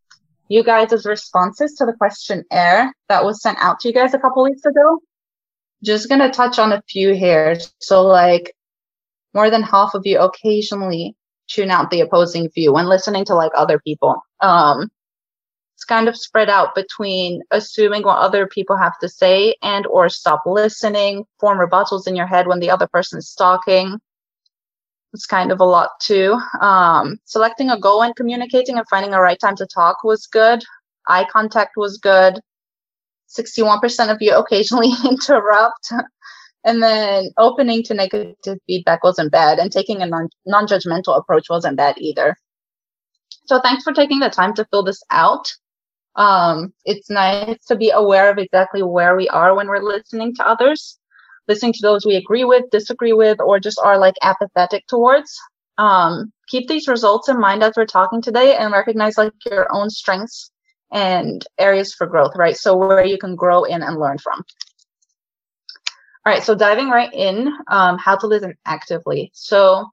you 0.47 0.63
guys' 0.63 1.07
responses 1.07 1.73
to 1.73 1.87
the 1.87 1.93
questionnaire 1.93 2.93
that 3.09 3.25
was 3.25 3.41
sent 3.41 3.57
out 3.59 3.79
to 3.79 3.87
you 3.87 3.95
guys 3.95 4.13
a 4.13 4.19
couple 4.19 4.43
weeks 4.43 4.63
ago. 4.63 4.99
Just 5.83 6.07
gonna 6.07 6.31
touch 6.31 6.59
on 6.59 6.71
a 6.71 6.83
few 6.87 7.15
here. 7.15 7.57
So 7.79 8.03
like 8.03 8.53
more 9.33 9.49
than 9.49 9.63
half 9.63 9.95
of 9.95 10.03
you 10.05 10.19
occasionally 10.19 11.15
tune 11.47 11.71
out 11.71 11.89
the 11.89 12.01
opposing 12.01 12.49
view 12.51 12.73
when 12.73 12.85
listening 12.85 13.25
to 13.25 13.33
like 13.33 13.51
other 13.55 13.79
people. 13.79 14.21
Um, 14.39 14.91
it's 15.75 15.83
kind 15.83 16.07
of 16.07 16.15
spread 16.15 16.49
out 16.49 16.75
between 16.75 17.41
assuming 17.49 18.03
what 18.03 18.19
other 18.19 18.45
people 18.45 18.77
have 18.77 18.97
to 18.99 19.09
say 19.09 19.55
and 19.63 19.87
or 19.87 20.09
stop 20.09 20.43
listening, 20.45 21.25
form 21.39 21.57
rebuttals 21.57 22.07
in 22.07 22.15
your 22.15 22.27
head 22.27 22.45
when 22.45 22.59
the 22.59 22.69
other 22.69 22.87
person 22.87 23.17
is 23.17 23.33
talking. 23.33 23.99
It's 25.15 25.25
kind 25.25 25.51
of 25.51 25.59
a 25.59 25.65
lot 25.65 25.89
too. 26.01 26.37
Um, 26.61 27.17
selecting 27.25 27.69
a 27.69 27.79
goal 27.79 28.03
and 28.03 28.15
communicating 28.15 28.77
and 28.77 28.87
finding 28.89 29.13
a 29.13 29.21
right 29.21 29.39
time 29.39 29.55
to 29.55 29.65
talk 29.65 30.03
was 30.03 30.27
good. 30.27 30.63
Eye 31.07 31.25
contact 31.31 31.71
was 31.77 31.97
good. 31.97 32.39
61% 33.29 34.11
of 34.11 34.21
you 34.21 34.35
occasionally 34.35 34.91
interrupt. 35.09 35.91
and 36.63 36.83
then 36.83 37.31
opening 37.37 37.81
to 37.83 37.93
negative 37.93 38.57
feedback 38.67 39.03
wasn't 39.03 39.31
bad. 39.31 39.57
And 39.57 39.71
taking 39.71 40.03
a 40.03 40.07
non 40.07 40.29
judgmental 40.67 41.17
approach 41.17 41.47
wasn't 41.49 41.77
bad 41.77 41.95
either. 41.97 42.35
So 43.45 43.59
thanks 43.61 43.83
for 43.83 43.93
taking 43.93 44.19
the 44.19 44.29
time 44.29 44.53
to 44.55 44.65
fill 44.71 44.83
this 44.83 45.01
out 45.09 45.47
um, 46.15 46.73
it's 46.85 47.09
nice 47.09 47.63
to 47.65 47.75
be 47.75 47.89
aware 47.89 48.31
of 48.31 48.37
exactly 48.37 48.81
where 48.81 49.15
we 49.15 49.27
are 49.29 49.55
when 49.55 49.67
we're 49.67 49.83
listening 49.83 50.33
to 50.35 50.47
others, 50.47 50.97
listening 51.47 51.73
to 51.73 51.81
those 51.81 52.05
we 52.05 52.15
agree 52.15 52.43
with, 52.43 52.69
disagree 52.71 53.13
with, 53.13 53.39
or 53.39 53.59
just 53.59 53.79
are 53.83 53.97
like 53.97 54.15
apathetic 54.21 54.85
towards. 54.87 55.37
Um, 55.77 56.31
keep 56.47 56.67
these 56.67 56.87
results 56.87 57.29
in 57.29 57.39
mind 57.39 57.63
as 57.63 57.73
we're 57.75 57.85
talking 57.85 58.21
today 58.21 58.55
and 58.55 58.71
recognize 58.71 59.17
like 59.17 59.33
your 59.45 59.67
own 59.71 59.89
strengths 59.89 60.51
and 60.91 61.45
areas 61.59 61.93
for 61.93 62.07
growth, 62.07 62.35
right? 62.35 62.55
So 62.55 62.77
where 62.77 63.05
you 63.05 63.17
can 63.17 63.35
grow 63.35 63.63
in 63.63 63.83
and 63.83 63.99
learn 63.99 64.17
from. 64.17 64.43
All 66.25 66.33
right, 66.33 66.43
so 66.43 66.55
diving 66.55 66.89
right 66.89 67.13
in, 67.13 67.53
um, 67.67 67.97
how 67.99 68.15
to 68.17 68.27
listen 68.27 68.55
actively. 68.65 69.29
So 69.33 69.91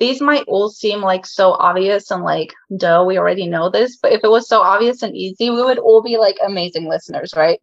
these 0.00 0.20
might 0.20 0.44
all 0.48 0.70
seem 0.70 1.00
like 1.00 1.26
so 1.26 1.52
obvious 1.52 2.10
and 2.10 2.24
like, 2.24 2.54
duh, 2.76 3.04
we 3.06 3.18
already 3.18 3.46
know 3.46 3.68
this. 3.68 3.98
But 4.02 4.12
if 4.12 4.22
it 4.24 4.30
was 4.30 4.48
so 4.48 4.62
obvious 4.62 5.02
and 5.02 5.14
easy, 5.14 5.50
we 5.50 5.62
would 5.62 5.78
all 5.78 6.02
be 6.02 6.16
like 6.16 6.38
amazing 6.44 6.88
listeners, 6.88 7.34
right? 7.36 7.60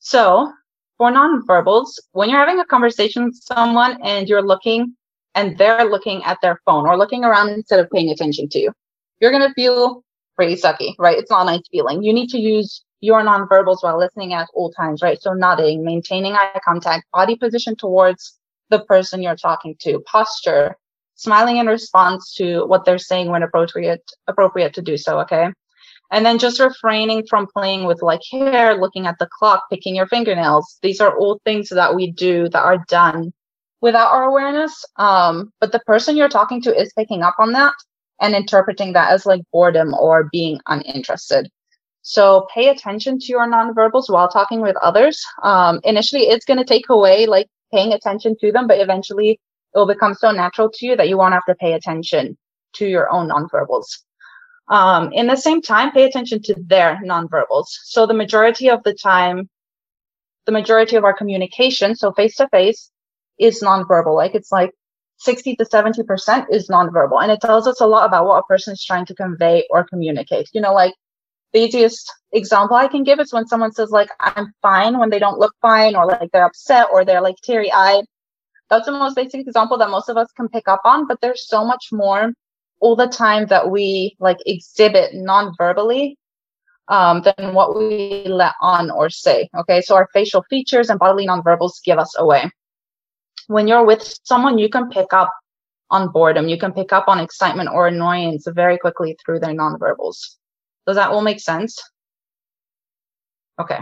So 0.00 0.50
for 0.98 1.10
nonverbals, 1.10 1.98
when 2.12 2.30
you're 2.30 2.38
having 2.38 2.60
a 2.60 2.64
conversation 2.64 3.24
with 3.26 3.36
someone 3.36 3.98
and 4.02 4.28
you're 4.28 4.42
looking 4.42 4.94
and 5.34 5.58
they're 5.58 5.84
looking 5.84 6.22
at 6.24 6.38
their 6.42 6.60
phone 6.64 6.86
or 6.86 6.96
looking 6.96 7.24
around 7.24 7.50
instead 7.50 7.80
of 7.80 7.90
paying 7.90 8.10
attention 8.10 8.48
to 8.50 8.58
you, 8.58 8.72
you're 9.20 9.32
going 9.32 9.46
to 9.46 9.54
feel 9.54 10.04
pretty 10.36 10.54
sucky, 10.54 10.94
right? 10.98 11.18
It's 11.18 11.30
not 11.30 11.42
a 11.42 11.52
nice 11.52 11.62
feeling. 11.70 12.02
You 12.02 12.12
need 12.12 12.28
to 12.30 12.38
use 12.38 12.84
your 13.00 13.22
nonverbals 13.22 13.82
while 13.82 13.98
listening 13.98 14.32
at 14.32 14.48
all 14.54 14.70
times, 14.72 15.02
right? 15.02 15.20
So 15.20 15.32
nodding, 15.32 15.84
maintaining 15.84 16.34
eye 16.34 16.60
contact, 16.64 17.04
body 17.12 17.36
position 17.36 17.76
towards 17.76 18.38
the 18.70 18.80
person 18.84 19.22
you're 19.22 19.36
talking 19.36 19.76
to, 19.80 20.00
posture, 20.06 20.76
smiling 21.16 21.58
in 21.58 21.66
response 21.66 22.34
to 22.34 22.64
what 22.66 22.84
they're 22.84 22.98
saying 22.98 23.30
when 23.30 23.42
appropriate 23.42 24.02
appropriate 24.26 24.74
to 24.74 24.82
do 24.82 24.96
so 24.96 25.20
okay 25.20 25.48
and 26.14 26.24
then 26.24 26.38
just 26.38 26.60
refraining 26.60 27.26
from 27.26 27.48
playing 27.52 27.86
with 27.86 28.00
like 28.00 28.20
hair 28.30 28.76
looking 28.76 29.08
at 29.08 29.18
the 29.18 29.28
clock 29.36 29.64
picking 29.68 29.96
your 29.96 30.06
fingernails. 30.06 30.78
These 30.80 31.00
are 31.00 31.18
all 31.18 31.40
things 31.44 31.70
that 31.70 31.96
we 31.96 32.12
do 32.12 32.48
that 32.50 32.62
are 32.62 32.84
done 32.86 33.32
without 33.80 34.12
our 34.12 34.22
awareness. 34.22 34.84
Um, 34.94 35.52
but 35.60 35.72
the 35.72 35.80
person 35.80 36.16
you're 36.16 36.28
talking 36.28 36.62
to 36.62 36.80
is 36.80 36.92
picking 36.96 37.24
up 37.24 37.34
on 37.40 37.50
that 37.54 37.74
and 38.20 38.32
interpreting 38.32 38.92
that 38.92 39.10
as 39.10 39.26
like 39.26 39.42
boredom 39.52 39.92
or 39.92 40.28
being 40.30 40.60
uninterested. 40.68 41.50
So 42.02 42.46
pay 42.54 42.68
attention 42.68 43.18
to 43.18 43.26
your 43.26 43.48
nonverbals 43.48 44.08
while 44.08 44.28
talking 44.28 44.60
with 44.60 44.76
others. 44.76 45.20
Um, 45.42 45.80
initially 45.82 46.28
it's 46.28 46.44
going 46.44 46.60
to 46.60 46.64
take 46.64 46.90
away 46.90 47.26
like 47.26 47.48
paying 47.72 47.92
attention 47.92 48.36
to 48.40 48.52
them 48.52 48.68
but 48.68 48.78
eventually 48.78 49.32
it 49.32 49.78
will 49.78 49.88
become 49.88 50.14
so 50.14 50.30
natural 50.30 50.70
to 50.74 50.86
you 50.86 50.94
that 50.94 51.08
you 51.08 51.18
won't 51.18 51.34
have 51.34 51.46
to 51.46 51.56
pay 51.56 51.72
attention 51.72 52.38
to 52.74 52.86
your 52.86 53.10
own 53.10 53.30
nonverbals. 53.30 53.86
Um, 54.68 55.12
in 55.12 55.26
the 55.26 55.36
same 55.36 55.60
time, 55.60 55.92
pay 55.92 56.04
attention 56.04 56.42
to 56.42 56.54
their 56.66 57.00
nonverbals. 57.04 57.66
So 57.84 58.06
the 58.06 58.14
majority 58.14 58.70
of 58.70 58.82
the 58.82 58.94
time, 58.94 59.48
the 60.46 60.52
majority 60.52 60.96
of 60.96 61.04
our 61.04 61.12
communication, 61.12 61.94
so 61.94 62.12
face 62.12 62.36
to 62.36 62.48
face, 62.48 62.90
is 63.38 63.62
nonverbal. 63.62 64.14
Like 64.14 64.34
it's 64.34 64.52
like 64.52 64.72
60 65.18 65.56
to 65.56 65.64
70% 65.64 66.46
is 66.50 66.68
nonverbal. 66.68 67.22
And 67.22 67.30
it 67.30 67.40
tells 67.40 67.66
us 67.66 67.80
a 67.80 67.86
lot 67.86 68.06
about 68.06 68.26
what 68.26 68.38
a 68.38 68.42
person 68.44 68.72
is 68.72 68.84
trying 68.84 69.06
to 69.06 69.14
convey 69.14 69.66
or 69.70 69.84
communicate. 69.84 70.48
You 70.54 70.60
know, 70.60 70.72
like 70.72 70.94
the 71.52 71.60
easiest 71.60 72.10
example 72.32 72.76
I 72.76 72.88
can 72.88 73.04
give 73.04 73.20
is 73.20 73.32
when 73.32 73.46
someone 73.46 73.72
says 73.72 73.90
like, 73.90 74.08
I'm 74.20 74.52
fine 74.62 74.98
when 74.98 75.10
they 75.10 75.18
don't 75.18 75.38
look 75.38 75.54
fine 75.60 75.94
or 75.94 76.06
like 76.06 76.30
they're 76.32 76.46
upset 76.46 76.88
or 76.92 77.04
they're 77.04 77.20
like 77.20 77.36
teary 77.42 77.70
eyed 77.70 78.04
that's 78.70 78.86
the 78.86 78.92
most 78.92 79.14
basic 79.14 79.46
example 79.46 79.78
that 79.78 79.90
most 79.90 80.08
of 80.08 80.16
us 80.16 80.30
can 80.36 80.48
pick 80.48 80.68
up 80.68 80.80
on 80.84 81.06
but 81.06 81.20
there's 81.20 81.48
so 81.48 81.64
much 81.64 81.88
more 81.92 82.32
all 82.84 82.96
the 82.96 83.06
time 83.06 83.46
that 83.46 83.70
we 83.70 84.16
like 84.20 84.38
exhibit 84.46 85.14
non-verbally 85.14 86.16
um, 86.88 87.22
than 87.22 87.54
what 87.54 87.76
we 87.76 88.24
let 88.26 88.54
on 88.60 88.90
or 88.90 89.08
say 89.08 89.48
okay? 89.60 89.80
So 89.80 89.94
our 89.96 90.08
facial 90.12 90.42
features 90.50 90.90
and 90.90 90.98
bodily 90.98 91.26
nonverbals 91.26 91.82
give 91.84 91.98
us 91.98 92.14
away. 92.18 92.50
When 93.46 93.68
you're 93.68 93.86
with 93.86 94.02
someone 94.24 94.58
you 94.58 94.68
can 94.68 94.90
pick 94.90 95.12
up 95.12 95.30
on 95.90 96.10
boredom. 96.10 96.48
You 96.48 96.58
can 96.58 96.72
pick 96.72 96.92
up 96.92 97.08
on 97.08 97.20
excitement 97.20 97.70
or 97.72 97.86
annoyance 97.88 98.46
very 98.48 98.78
quickly 98.78 99.16
through 99.24 99.40
their 99.40 99.54
nonverbals. 99.54 100.18
Does 100.86 100.96
that 100.96 101.10
all 101.10 101.22
make 101.22 101.40
sense? 101.40 101.80
Okay. 103.60 103.78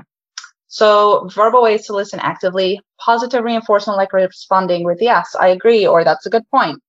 So 0.68 1.28
verbal 1.34 1.62
ways 1.62 1.86
to 1.86 1.94
listen 1.94 2.20
actively, 2.20 2.80
positive 2.98 3.44
reinforcement 3.44 3.96
like 3.96 4.12
responding 4.12 4.84
with 4.84 4.98
yes, 5.00 5.34
I 5.38 5.48
agree, 5.48 5.86
or 5.86 6.04
that's 6.04 6.26
a 6.26 6.30
good 6.30 6.48
point. 6.50 6.80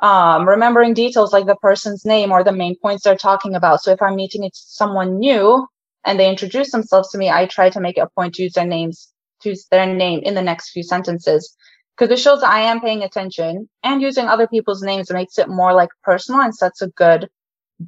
Um, 0.00 0.46
remembering 0.46 0.92
details 0.92 1.32
like 1.32 1.46
the 1.46 1.56
person's 1.56 2.04
name 2.04 2.30
or 2.30 2.44
the 2.44 2.52
main 2.52 2.76
points 2.78 3.04
they're 3.04 3.16
talking 3.16 3.54
about. 3.54 3.82
So 3.82 3.92
if 3.92 4.02
I'm 4.02 4.16
meeting 4.16 4.48
someone 4.52 5.18
new 5.18 5.66
and 6.04 6.20
they 6.20 6.28
introduce 6.28 6.70
themselves 6.70 7.10
to 7.10 7.18
me, 7.18 7.30
I 7.30 7.46
try 7.46 7.70
to 7.70 7.80
make 7.80 7.96
it 7.96 8.02
a 8.02 8.08
point 8.08 8.34
to 8.34 8.42
use 8.42 8.52
their 8.52 8.66
names, 8.66 9.10
to 9.40 9.50
use 9.50 9.66
their 9.70 9.86
name 9.86 10.20
in 10.22 10.34
the 10.34 10.42
next 10.42 10.70
few 10.70 10.82
sentences 10.82 11.56
because 11.96 12.12
it 12.12 12.22
shows 12.22 12.40
that 12.40 12.52
I 12.52 12.60
am 12.60 12.80
paying 12.80 13.02
attention 13.02 13.68
and 13.82 14.02
using 14.02 14.26
other 14.26 14.46
people's 14.46 14.82
names 14.82 15.10
makes 15.10 15.38
it 15.38 15.48
more 15.48 15.72
like 15.72 15.88
personal 16.02 16.42
and 16.42 16.54
sets 16.54 16.82
a 16.82 16.88
good 16.88 17.28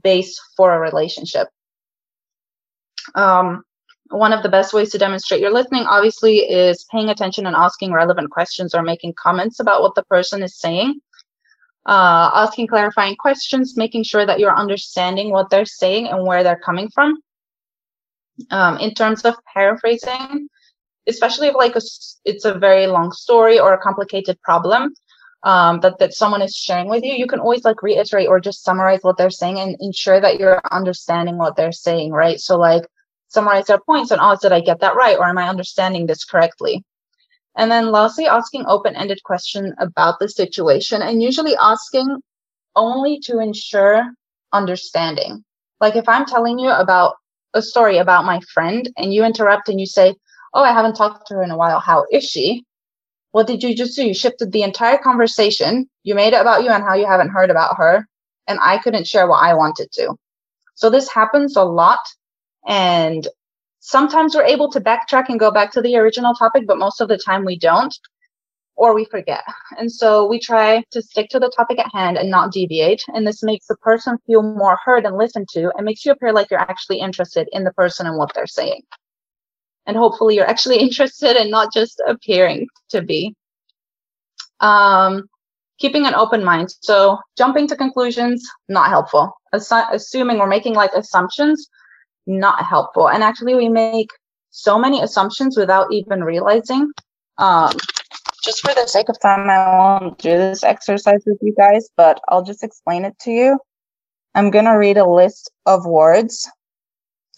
base 0.03 0.41
for 0.57 0.73
a 0.73 0.81
relationship. 0.81 1.49
Um, 3.15 3.65
one 4.11 4.33
of 4.33 4.43
the 4.43 4.49
best 4.49 4.73
ways 4.73 4.91
to 4.91 4.99
demonstrate 4.99 5.41
your 5.41 5.53
listening 5.53 5.85
obviously 5.85 6.39
is 6.39 6.87
paying 6.91 7.11
attention 7.11 7.47
and 7.47 7.55
asking 7.55 7.93
relevant 7.93 8.31
questions 8.31 8.75
or 8.75 8.83
making 8.83 9.15
comments 9.15 9.61
about 9.61 9.83
what 9.83 9.95
the 9.95 10.05
person 10.05 10.43
is 10.43 10.59
saying 10.59 11.01
uh, 11.89 12.31
asking 12.35 12.67
clarifying 12.67 13.17
questions 13.17 13.77
making 13.77 14.05
sure 14.05 14.25
that 14.25 14.39
you're 14.39 14.55
understanding 14.55 15.31
what 15.31 15.51
they're 15.51 15.65
saying 15.65 16.07
and 16.07 16.27
where 16.27 16.43
they're 16.45 16.65
coming 16.65 16.89
from 16.95 17.19
um, 18.51 18.79
in 18.79 18.95
terms 18.95 19.25
of 19.25 19.35
paraphrasing 19.53 20.49
especially 21.09 21.49
if 21.49 21.55
like 21.55 21.75
a, 21.75 21.81
it's 22.25 22.45
a 22.45 22.55
very 22.55 22.87
long 22.87 23.11
story 23.11 23.59
or 23.59 23.73
a 23.73 23.79
complicated 23.79 24.41
problem 24.43 24.93
um, 25.45 25.81
that, 25.81 25.99
that 25.99 26.13
someone 26.13 26.43
is 26.43 26.55
sharing 26.55 26.89
with 26.89 27.03
you 27.03 27.15
you 27.15 27.27
can 27.27 27.41
always 27.41 27.65
like 27.65 27.83
reiterate 27.83 28.29
or 28.29 28.39
just 28.39 28.63
summarize 28.63 29.01
what 29.03 29.17
they're 29.17 29.31
saying 29.31 29.59
and 29.59 29.77
ensure 29.81 30.21
that 30.21 30.39
you're 30.39 30.61
understanding 30.71 31.39
what 31.39 31.57
they're 31.57 31.73
saying 31.73 32.13
right 32.13 32.39
so 32.39 32.59
like 32.59 32.85
summarize 33.29 33.67
their 33.67 33.79
points 33.79 34.11
and, 34.11 34.21
oh, 34.23 34.37
did 34.41 34.53
I 34.53 34.61
get 34.61 34.81
that 34.81 34.97
right? 34.97 35.17
Or 35.19 35.27
am 35.27 35.39
I 35.39 35.49
understanding 35.49 36.07
this 36.07 36.25
correctly? 36.25 36.85
And 37.59 37.73
then 37.73 37.91
lastly, 37.91 38.27
asking 38.27 38.67
open-ended 38.67 39.23
question 39.25 39.75
about 39.79 40.21
the 40.21 40.29
situation 40.29 41.03
and 41.03 41.21
usually 41.21 41.57
asking 41.57 42.23
only 42.77 43.19
to 43.25 43.41
ensure 43.41 44.05
understanding. 44.53 45.45
Like 45.81 45.97
if 45.97 46.09
I'm 46.09 46.25
telling 46.25 46.61
you 46.61 46.71
about 46.71 47.17
a 47.55 47.61
story 47.61 47.99
about 47.99 48.25
my 48.25 48.41
friend 48.55 48.89
and 48.97 49.13
you 49.13 49.25
interrupt 49.25 49.69
and 49.69 49.81
you 49.81 49.87
say, 49.87 50.15
Oh, 50.55 50.63
I 50.63 50.73
haven't 50.73 50.95
talked 50.95 51.27
to 51.27 51.35
her 51.35 51.43
in 51.43 51.51
a 51.51 51.57
while. 51.57 51.81
How 51.81 52.07
is 52.13 52.25
she? 52.25 52.65
What 53.33 53.49
did 53.49 53.63
you 53.63 53.75
just 53.75 53.97
do? 53.97 54.07
You 54.07 54.15
shifted 54.15 54.53
the 54.53 54.63
entire 54.63 54.97
conversation. 54.97 55.91
You 56.05 56.15
made 56.15 56.35
it 56.35 56.41
about 56.41 56.63
you 56.63 56.71
and 56.71 56.85
how 56.85 56.95
you 56.95 57.07
haven't 57.07 57.31
heard 57.31 57.51
about 57.51 57.77
her. 57.77 58.07
And 58.47 58.59
I 58.63 58.79
couldn't 58.79 59.07
share 59.07 59.29
what 59.29 59.43
I 59.43 59.55
wanted 59.55 59.91
to. 59.93 60.15
So 60.77 60.91
this 60.91 61.09
happens 61.13 61.57
a 61.57 61.65
lot 61.65 61.99
and 62.67 63.27
sometimes 63.89 64.37
we're 64.37 64.45
able 64.45 64.71
to 64.71 64.81
backtrack 64.81 65.31
and 65.31 65.41
go 65.41 65.51
back 65.51 65.73
to 65.73 65.81
the 65.81 65.97
original 65.97 66.35
topic, 66.35 66.65
but 66.67 66.77
most 66.79 67.01
of 67.01 67.09
the 67.09 67.17
time 67.17 67.45
we 67.45 67.59
don't 67.59 67.97
or 68.77 68.95
we 68.95 69.07
forget. 69.07 69.43
And 69.79 69.91
so 69.91 70.27
we 70.27 70.39
try 70.39 70.85
to 70.91 71.01
stick 71.01 71.31
to 71.31 71.41
the 71.41 71.51
topic 71.57 71.79
at 71.79 71.91
hand 71.93 72.19
and 72.19 72.31
not 72.31 72.53
deviate. 72.53 73.03
And 73.15 73.27
this 73.27 73.43
makes 73.43 73.67
the 73.67 73.77
person 73.77 74.19
feel 74.27 74.43
more 74.43 74.79
heard 74.85 75.07
and 75.07 75.17
listened 75.17 75.49
to 75.55 75.73
and 75.75 75.87
makes 75.87 76.05
you 76.05 76.13
appear 76.13 76.35
like 76.35 76.51
you're 76.51 76.61
actually 76.61 77.01
interested 77.01 77.49
in 77.51 77.65
the 77.65 77.73
person 77.73 78.07
and 78.07 78.19
what 78.19 78.31
they're 78.35 78.47
saying. 78.47 78.83
And 79.87 79.97
hopefully 79.97 80.37
you're 80.37 80.47
actually 80.47 80.79
interested 80.87 81.37
and 81.37 81.51
not 81.51 81.73
just 81.73 82.01
appearing 82.07 82.69
to 82.91 83.01
be. 83.01 83.35
Um, 84.61 85.25
keeping 85.81 86.07
an 86.07 86.15
open 86.15 86.45
mind. 86.45 86.75
So 86.83 87.19
jumping 87.39 87.69
to 87.69 87.77
conclusions, 87.77 88.47
not 88.69 88.91
helpful. 88.91 89.33
Assu- 89.55 89.93
assuming 89.93 90.41
or 90.41 90.47
making 90.47 90.75
like 90.75 90.93
assumptions, 90.93 91.69
not 92.29 92.65
helpful. 92.65 93.09
And 93.09 93.23
actually 93.23 93.55
we 93.55 93.69
make 93.69 94.11
so 94.51 94.79
many 94.79 95.03
assumptions 95.03 95.57
without 95.57 95.93
even 95.93 96.23
realizing. 96.23 96.91
Um, 97.39 97.73
just 98.45 98.61
for 98.61 98.75
the 98.75 98.87
sake 98.87 99.09
of 99.09 99.21
time, 99.21 99.49
I 99.51 99.77
won't 99.77 100.19
do 100.19 100.31
this 100.31 100.63
exercise 100.63 101.23
with 101.27 101.39
you 101.43 101.55
guys, 101.57 101.89
but 101.97 102.21
I'll 102.29 102.45
just 102.45 102.63
explain 102.63 103.05
it 103.05 103.19
to 103.21 103.31
you. 103.31 103.59
I'm 104.35 104.51
going 104.51 104.65
to 104.67 104.73
read 104.73 104.97
a 104.97 105.09
list 105.09 105.51
of 105.67 105.87
words 105.87 106.49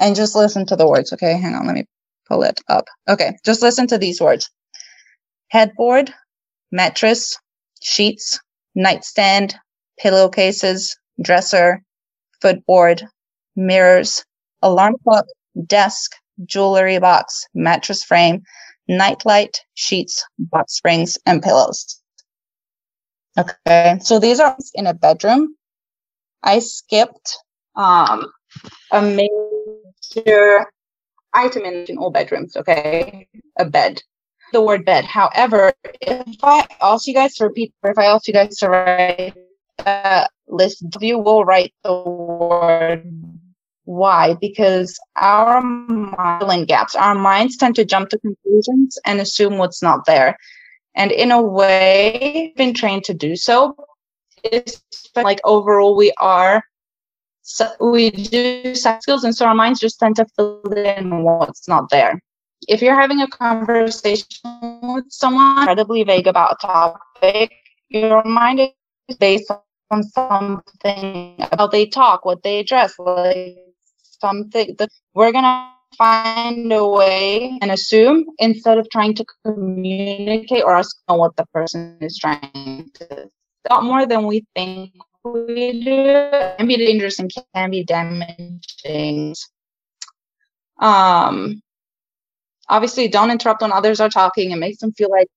and 0.01 0.17
just 0.17 0.35
listen 0.35 0.67
to 0.67 0.77
the 0.77 0.89
words. 0.89 1.13
Okay, 1.13 1.39
hang 1.39 1.55
on, 1.55 1.67
let 1.67 1.75
me 1.75 1.85
pull 2.29 2.43
it 2.43 2.61
up. 2.69 2.87
Okay, 3.09 3.37
just 3.45 3.63
listen 3.63 3.87
to 3.89 3.99
these 3.99 4.21
words 4.21 4.51
headboard, 5.51 6.13
mattress, 6.71 7.37
sheets, 7.83 8.39
nightstand, 8.75 9.55
pillowcases, 9.99 10.97
dresser, 11.23 11.83
footboard, 12.41 13.03
mirrors, 13.57 14.25
alarm 14.63 14.97
clock, 15.03 15.27
desk, 15.67 16.13
jewelry 16.45 16.99
box, 16.99 17.47
mattress 17.55 18.03
frame, 18.03 18.43
nightlight, 18.89 19.61
sheets, 19.75 20.25
box 20.39 20.75
springs, 20.75 21.19
and 21.27 21.43
pillows. 21.43 22.01
Okay, 23.39 23.99
so 24.03 24.19
these 24.19 24.41
are 24.41 24.57
in 24.75 24.87
a 24.87 24.95
bedroom. 24.95 25.55
I 26.43 26.59
skipped 26.59 27.39
um, 27.77 28.31
a 28.91 29.03
major 29.03 30.67
item 31.35 31.65
in 31.65 31.99
all 31.99 32.11
bedrooms, 32.11 32.57
okay? 32.57 33.29
A 33.59 33.65
bed. 33.65 34.03
The 34.53 34.61
word 34.61 34.85
bed. 34.85 35.05
However, 35.05 35.73
if 36.01 36.37
I 36.43 36.67
ask 36.83 37.07
you 37.07 37.15
guys 37.15 37.35
to 37.37 37.45
repeat, 37.45 37.73
or 37.83 37.93
if 37.93 37.99
I 37.99 38.07
ask 38.07 38.27
you 38.27 38.35
guys 38.35 38.57
to 38.59 38.69
write 38.69 39.35
a 39.79 40.29
list, 40.49 40.85
you 41.01 41.19
will 41.19 41.45
write 41.45 41.73
the 41.85 41.95
word 41.95 43.40
why? 43.91 44.35
Because 44.41 44.97
our 45.17 45.61
mind 45.61 46.69
gaps, 46.69 46.95
our 46.95 47.17
minds 47.17 47.57
tend 47.57 47.75
to 47.75 47.85
jump 47.85 48.09
to 48.11 48.19
conclusions 48.19 48.97
and 49.05 49.21
assume 49.21 49.59
what's 49.59 49.83
not 49.83 50.07
there. 50.07 50.37
And 50.95 51.11
in 51.11 51.33
a 51.33 51.43
way, 51.43 52.53
been 52.57 52.73
trained 52.73 53.03
to 53.05 53.15
do 53.15 53.35
so. 53.35 53.75
It's 54.45 54.81
like 55.17 55.41
overall, 55.43 55.97
we 55.97 56.13
are, 56.19 56.63
so 57.43 57.69
we 57.81 58.11
do 58.11 58.77
soft 58.77 59.03
skills, 59.03 59.25
and 59.25 59.35
so 59.35 59.47
our 59.47 59.57
minds 59.57 59.81
just 59.81 59.99
tend 59.99 60.15
to 60.17 60.27
fill 60.37 60.63
in 60.73 61.25
what's 61.25 61.67
not 61.67 61.91
there. 61.91 62.21
If 62.69 62.83
you're 62.83 62.99
having 62.99 63.23
a 63.23 63.29
conversation 63.29 64.81
with 64.83 65.07
someone 65.09 65.59
incredibly 65.59 66.05
vague 66.05 66.29
about 66.29 66.53
a 66.53 66.67
topic, 66.67 67.53
your 67.89 68.23
mind 68.25 68.61
is 69.09 69.17
based 69.17 69.51
on 69.91 70.05
something 70.05 71.35
about 71.41 71.73
they 71.73 71.87
talk, 71.87 72.25
what 72.25 72.45
they 72.45 72.61
address, 72.61 72.97
like 72.99 73.70
something 74.21 74.75
that 74.79 74.91
we're 75.15 75.33
to 75.45 75.97
find 75.97 76.73
a 76.73 76.87
way 76.87 77.59
and 77.61 77.71
assume 77.71 78.25
instead 78.39 78.79
of 78.79 78.89
trying 78.91 79.15
to 79.15 79.25
communicate 79.45 80.63
or 80.65 80.77
ask 80.77 80.97
what 81.07 81.35
the 81.37 81.47
person 81.53 81.97
is 82.01 82.17
trying 82.19 82.91
to 82.95 83.29
a 83.65 83.83
more 83.85 84.07
than 84.07 84.27
we 84.27 84.45
think 84.55 84.93
we 85.25 85.85
do 85.85 85.93
it 85.93 86.57
can 86.59 86.67
be 86.67 86.77
dangerous 86.77 87.19
and 87.19 87.31
can 87.55 87.71
be 87.71 87.85
damaging. 87.85 89.35
Um 90.79 91.61
obviously 92.69 93.09
don't 93.09 93.31
interrupt 93.31 93.63
when 93.63 93.73
others 93.73 94.01
are 94.01 94.09
talking. 94.09 94.53
It 94.53 94.57
makes 94.57 94.79
them 94.79 94.93
feel 94.93 95.11
like 95.11 95.29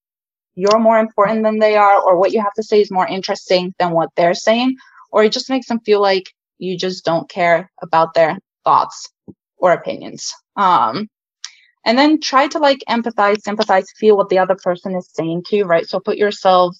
you're 0.55 0.79
more 0.79 0.99
important 0.99 1.43
than 1.43 1.59
they 1.59 1.75
are 1.75 1.99
or 2.01 2.17
what 2.17 2.31
you 2.31 2.41
have 2.41 2.53
to 2.53 2.63
say 2.63 2.79
is 2.79 2.91
more 2.91 3.07
interesting 3.07 3.73
than 3.79 3.91
what 3.91 4.09
they're 4.15 4.35
saying 4.35 4.75
or 5.11 5.23
it 5.23 5.31
just 5.31 5.49
makes 5.49 5.67
them 5.67 5.79
feel 5.79 6.01
like 6.01 6.31
you 6.59 6.77
just 6.77 7.03
don't 7.03 7.29
care 7.29 7.71
about 7.81 8.13
their 8.13 8.37
thoughts 8.63 9.09
or 9.57 9.71
opinions. 9.71 10.33
Um, 10.55 11.09
and 11.85 11.97
then 11.97 12.21
try 12.21 12.47
to 12.47 12.59
like 12.59 12.79
empathize, 12.89 13.41
sympathize, 13.41 13.91
feel 13.97 14.15
what 14.15 14.29
the 14.29 14.39
other 14.39 14.55
person 14.55 14.95
is 14.95 15.09
saying 15.13 15.43
to 15.47 15.57
you, 15.57 15.65
right? 15.65 15.85
So 15.85 15.99
put 15.99 16.17
yourself 16.17 16.75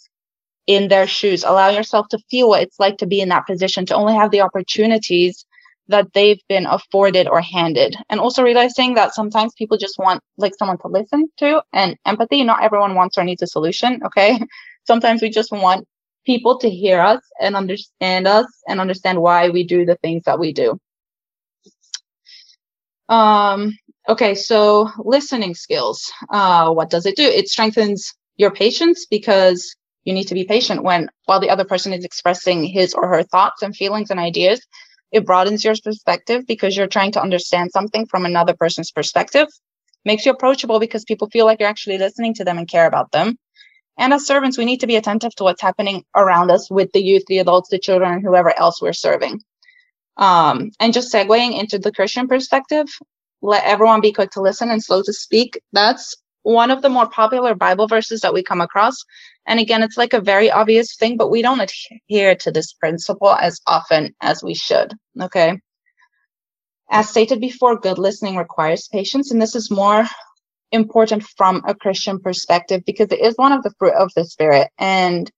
in 0.65 0.87
their 0.87 1.07
shoes, 1.07 1.43
allow 1.43 1.69
yourself 1.69 2.07
to 2.09 2.19
feel 2.29 2.49
what 2.49 2.61
it's 2.63 2.79
like 2.79 2.97
to 2.97 3.05
be 3.05 3.19
in 3.19 3.29
that 3.29 3.45
position, 3.45 3.85
to 3.87 3.95
only 3.95 4.13
have 4.13 4.31
the 4.31 4.41
opportunities 4.41 5.45
that 5.89 6.07
they've 6.13 6.39
been 6.47 6.65
afforded 6.65 7.27
or 7.27 7.41
handed. 7.41 7.95
And 8.09 8.19
also 8.19 8.43
realizing 8.43 8.93
that 8.93 9.13
sometimes 9.13 9.53
people 9.55 9.77
just 9.77 9.99
want 9.99 10.21
like 10.37 10.53
someone 10.57 10.77
to 10.79 10.87
listen 10.87 11.27
to 11.39 11.61
and 11.73 11.97
empathy. 12.05 12.43
Not 12.43 12.63
everyone 12.63 12.95
wants 12.95 13.17
or 13.17 13.23
needs 13.25 13.41
a 13.41 13.47
solution. 13.47 13.99
Okay. 14.05 14.39
Sometimes 14.87 15.21
we 15.21 15.29
just 15.29 15.51
want 15.51 15.85
people 16.25 16.57
to 16.59 16.69
hear 16.69 17.01
us 17.01 17.21
and 17.41 17.55
understand 17.55 18.27
us 18.27 18.47
and 18.67 18.79
understand 18.79 19.21
why 19.21 19.49
we 19.49 19.65
do 19.65 19.85
the 19.85 19.97
things 19.97 20.23
that 20.25 20.39
we 20.39 20.53
do. 20.53 20.79
Um, 23.09 23.77
okay, 24.07 24.35
so 24.35 24.89
listening 24.97 25.55
skills. 25.55 26.11
Uh, 26.29 26.71
what 26.71 26.89
does 26.89 27.05
it 27.05 27.15
do? 27.15 27.23
It 27.23 27.49
strengthens 27.49 28.13
your 28.37 28.51
patience 28.51 29.05
because 29.09 29.75
you 30.05 30.13
need 30.13 30.27
to 30.27 30.33
be 30.33 30.45
patient 30.45 30.83
when 30.83 31.09
while 31.25 31.39
the 31.39 31.49
other 31.49 31.65
person 31.65 31.93
is 31.93 32.03
expressing 32.05 32.63
his 32.63 32.93
or 32.93 33.07
her 33.07 33.23
thoughts 33.23 33.61
and 33.61 33.75
feelings 33.75 34.09
and 34.11 34.19
ideas. 34.19 34.65
It 35.11 35.25
broadens 35.25 35.63
your 35.63 35.75
perspective 35.83 36.45
because 36.47 36.75
you're 36.75 36.87
trying 36.87 37.11
to 37.13 37.21
understand 37.21 37.71
something 37.71 38.07
from 38.07 38.25
another 38.25 38.55
person's 38.55 38.91
perspective. 38.91 39.47
Makes 40.05 40.25
you 40.25 40.31
approachable 40.31 40.79
because 40.79 41.05
people 41.05 41.29
feel 41.29 41.45
like 41.45 41.59
you're 41.59 41.69
actually 41.69 41.97
listening 41.99 42.33
to 42.35 42.43
them 42.43 42.57
and 42.57 42.67
care 42.67 42.87
about 42.87 43.11
them. 43.11 43.37
And 43.97 44.11
as 44.11 44.25
servants, 44.25 44.57
we 44.57 44.65
need 44.65 44.79
to 44.79 44.87
be 44.87 44.95
attentive 44.95 45.35
to 45.35 45.43
what's 45.43 45.61
happening 45.61 46.03
around 46.15 46.49
us 46.49 46.69
with 46.69 46.91
the 46.93 47.01
youth, 47.01 47.23
the 47.27 47.37
adults, 47.37 47.69
the 47.69 47.77
children, 47.79 48.11
and 48.11 48.23
whoever 48.23 48.57
else 48.57 48.81
we're 48.81 48.91
serving. 48.91 49.39
Um, 50.17 50.71
and 50.79 50.93
just 50.93 51.13
segueing 51.13 51.59
into 51.59 51.79
the 51.79 51.91
Christian 51.91 52.27
perspective, 52.27 52.87
let 53.41 53.63
everyone 53.65 54.01
be 54.01 54.13
quick 54.13 54.31
to 54.31 54.41
listen 54.41 54.69
and 54.69 54.83
slow 54.83 55.01
to 55.03 55.13
speak. 55.13 55.59
That's 55.73 56.15
one 56.43 56.71
of 56.71 56.81
the 56.81 56.89
more 56.89 57.09
popular 57.09 57.55
Bible 57.55 57.87
verses 57.87 58.21
that 58.21 58.33
we 58.33 58.43
come 58.43 58.61
across. 58.61 58.95
And 59.45 59.59
again, 59.59 59.83
it's 59.83 59.97
like 59.97 60.13
a 60.13 60.21
very 60.21 60.51
obvious 60.51 60.95
thing, 60.95 61.17
but 61.17 61.31
we 61.31 61.41
don't 61.41 61.59
adhere 61.59 62.35
to 62.35 62.51
this 62.51 62.73
principle 62.73 63.33
as 63.33 63.59
often 63.65 64.13
as 64.21 64.43
we 64.43 64.53
should. 64.53 64.93
Okay. 65.19 65.59
As 66.89 67.09
stated 67.09 67.41
before, 67.41 67.79
good 67.79 67.97
listening 67.97 68.35
requires 68.35 68.87
patience. 68.87 69.31
And 69.31 69.41
this 69.41 69.55
is 69.55 69.71
more 69.71 70.05
important 70.71 71.23
from 71.37 71.63
a 71.65 71.75
Christian 71.75 72.19
perspective 72.19 72.83
because 72.85 73.11
it 73.11 73.21
is 73.21 73.35
one 73.35 73.51
of 73.51 73.63
the 73.63 73.73
fruit 73.79 73.93
of 73.93 74.11
the 74.15 74.25
Spirit. 74.25 74.69
And 74.77 75.29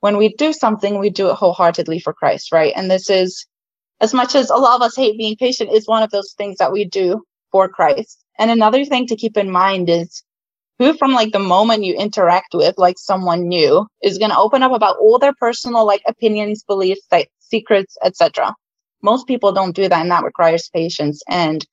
when 0.00 0.16
we 0.16 0.34
do 0.34 0.52
something, 0.52 0.98
we 0.98 1.10
do 1.10 1.30
it 1.30 1.34
wholeheartedly 1.34 2.00
for 2.00 2.12
Christ, 2.12 2.52
right? 2.52 2.72
And 2.76 2.90
this 2.90 3.10
is 3.10 3.46
as 4.00 4.14
much 4.14 4.34
as 4.34 4.50
a 4.50 4.56
lot 4.56 4.76
of 4.76 4.82
us 4.82 4.96
hate 4.96 5.18
being 5.18 5.36
patient, 5.36 5.70
is 5.72 5.86
one 5.86 6.02
of 6.02 6.10
those 6.10 6.32
things 6.36 6.58
that 6.58 6.72
we 6.72 6.84
do 6.84 7.22
for 7.50 7.68
Christ. 7.68 8.24
And 8.38 8.50
another 8.50 8.84
thing 8.84 9.06
to 9.06 9.16
keep 9.16 9.36
in 9.36 9.50
mind 9.50 9.88
is 9.88 10.22
who 10.78 10.94
from 10.94 11.12
like 11.12 11.32
the 11.32 11.38
moment 11.38 11.84
you 11.84 11.94
interact 11.94 12.54
with 12.54 12.76
like 12.78 12.98
someone 12.98 13.46
new 13.46 13.86
is 14.02 14.18
going 14.18 14.30
to 14.30 14.38
open 14.38 14.62
up 14.62 14.72
about 14.72 14.96
all 14.98 15.18
their 15.18 15.34
personal 15.34 15.86
like 15.86 16.02
opinions, 16.06 16.64
beliefs, 16.64 17.06
like 17.12 17.30
secrets, 17.38 17.96
etc. 18.02 18.54
Most 19.02 19.26
people 19.26 19.52
don't 19.52 19.76
do 19.76 19.88
that 19.88 20.00
and 20.00 20.10
that 20.10 20.24
requires 20.24 20.68
patience. 20.74 21.22
And 21.28 21.64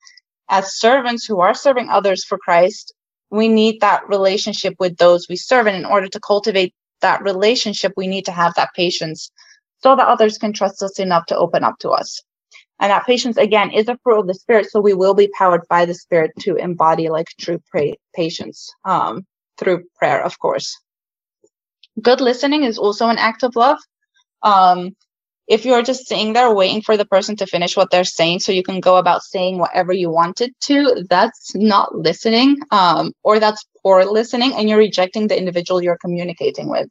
as 0.50 0.78
servants 0.78 1.26
who 1.26 1.40
are 1.40 1.54
serving 1.54 1.90
others 1.90 2.24
for 2.24 2.38
Christ, 2.38 2.94
we 3.32 3.48
need 3.48 3.80
that 3.80 4.08
relationship 4.08 4.76
with 4.80 4.98
those 4.98 5.28
we 5.30 5.38
serve. 5.38 5.66
And 5.66 5.78
in 5.78 5.86
order 5.86 6.08
to 6.10 6.20
cultivate 6.20 6.76
that 7.02 7.24
relationship, 7.24 7.94
we 7.96 8.08
need 8.08 8.26
to 8.26 8.32
have 8.32 8.54
that 8.56 8.70
patience 8.76 9.32
so 9.84 9.96
that 9.96 10.08
others 10.08 10.38
can 10.38 10.54
trust 10.54 10.82
us 10.84 11.00
enough 11.00 11.26
to 11.28 11.38
open 11.38 11.64
up 11.64 11.78
to 11.80 11.90
us. 11.90 12.22
And 12.80 12.92
that 12.92 13.06
patience, 13.06 13.38
again, 13.38 13.72
is 13.72 13.88
a 13.88 13.98
fruit 14.04 14.22
of 14.22 14.28
the 14.28 14.34
Spirit. 14.34 14.70
So 14.72 14.80
we 14.80 14.94
will 14.94 15.14
be 15.14 15.30
powered 15.38 15.68
by 15.70 15.86
the 15.86 15.94
Spirit 15.94 16.32
to 16.42 16.56
embody 16.56 17.10
like 17.10 17.28
true 17.40 17.62
pray- 17.70 18.00
patience 18.16 18.70
um, 18.86 19.26
through 19.58 19.84
prayer, 19.96 20.24
of 20.24 20.40
course. 20.40 20.76
Good 22.02 22.22
listening 22.22 22.64
is 22.64 22.80
also 22.80 23.08
an 23.08 23.18
act 23.18 23.44
of 23.44 23.56
love. 23.56 23.78
Um, 24.42 24.96
if 25.48 25.66
you're 25.66 25.84
just 25.84 26.08
sitting 26.08 26.34
there 26.34 26.54
waiting 26.54 26.82
for 26.82 26.98
the 26.98 27.06
person 27.06 27.36
to 27.36 27.46
finish 27.46 27.76
what 27.76 27.92
they're 27.92 28.04
saying 28.04 28.40
so 28.40 28.52
you 28.52 28.64
can 28.64 28.80
go 28.80 28.98
about 28.98 29.22
saying 29.22 29.58
whatever 29.58 29.92
you 29.92 30.10
wanted 30.10 30.54
to, 30.62 31.06
that's 31.10 31.54
not 31.54 31.94
listening 31.94 32.58
um, 32.72 33.12
or 33.24 33.40
that's 33.40 33.66
poor 33.84 34.06
listening 34.06 34.54
and 34.54 34.70
you're 34.70 34.78
rejecting 34.78 35.28
the 35.28 35.38
individual 35.38 35.84
you're 35.84 35.98
communicating 35.98 36.70
with 36.70 36.88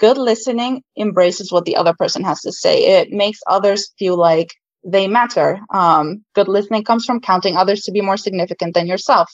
good 0.00 0.18
listening 0.18 0.82
embraces 0.98 1.52
what 1.52 1.66
the 1.66 1.76
other 1.76 1.94
person 1.94 2.24
has 2.24 2.40
to 2.40 2.50
say. 2.50 3.00
It 3.00 3.12
makes 3.12 3.38
others 3.46 3.92
feel 3.98 4.16
like 4.16 4.48
they 4.82 5.06
matter. 5.06 5.60
Um, 5.72 6.24
good 6.34 6.48
listening 6.48 6.84
comes 6.84 7.04
from 7.04 7.20
counting 7.20 7.56
others 7.56 7.82
to 7.82 7.92
be 7.92 8.00
more 8.00 8.16
significant 8.16 8.74
than 8.74 8.86
yourself. 8.86 9.30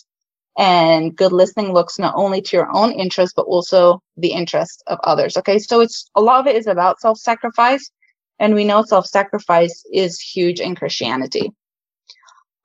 And 0.58 1.14
good 1.14 1.32
listening 1.32 1.72
looks 1.72 1.98
not 1.98 2.14
only 2.16 2.42
to 2.42 2.56
your 2.56 2.68
own 2.74 2.92
interest, 2.92 3.34
but 3.36 3.46
also 3.46 4.02
the 4.16 4.32
interest 4.32 4.82
of 4.88 4.98
others. 5.04 5.36
Okay. 5.36 5.58
So 5.60 5.80
it's 5.80 6.10
a 6.16 6.20
lot 6.20 6.40
of 6.40 6.46
it 6.46 6.56
is 6.56 6.66
about 6.66 7.00
self 7.00 7.18
sacrifice. 7.18 7.90
And 8.38 8.54
we 8.54 8.64
know 8.64 8.82
self 8.82 9.06
sacrifice 9.06 9.84
is 9.92 10.20
huge 10.20 10.60
in 10.60 10.74
Christianity. 10.74 11.52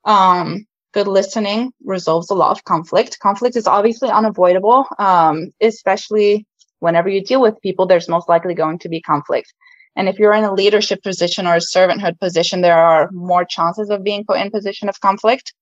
Um, 0.04 0.66
good 0.92 1.06
listening 1.06 1.72
resolves 1.84 2.30
a 2.30 2.34
lot 2.34 2.50
of 2.50 2.64
conflict. 2.64 3.18
Conflict 3.20 3.56
is 3.56 3.66
obviously 3.66 4.10
unavoidable, 4.10 4.86
um, 4.98 5.50
especially 5.60 6.46
whenever 6.82 7.08
you 7.08 7.22
deal 7.22 7.40
with 7.40 7.60
people, 7.62 7.86
there's 7.86 8.08
most 8.08 8.28
likely 8.28 8.54
going 8.54 8.78
to 8.80 8.88
be 8.88 9.00
conflict. 9.00 9.54
And 9.94 10.08
if 10.08 10.18
you're 10.18 10.34
in 10.34 10.44
a 10.44 10.52
leadership 10.52 11.02
position 11.02 11.46
or 11.46 11.54
a 11.54 11.58
servanthood 11.58 12.18
position, 12.18 12.60
there 12.60 12.78
are 12.78 13.08
more 13.12 13.44
chances 13.44 13.88
of 13.88 14.02
being 14.02 14.24
put 14.24 14.40
in 14.40 14.50
position 14.50 14.88
of 14.88 15.00
conflict. 15.00 15.54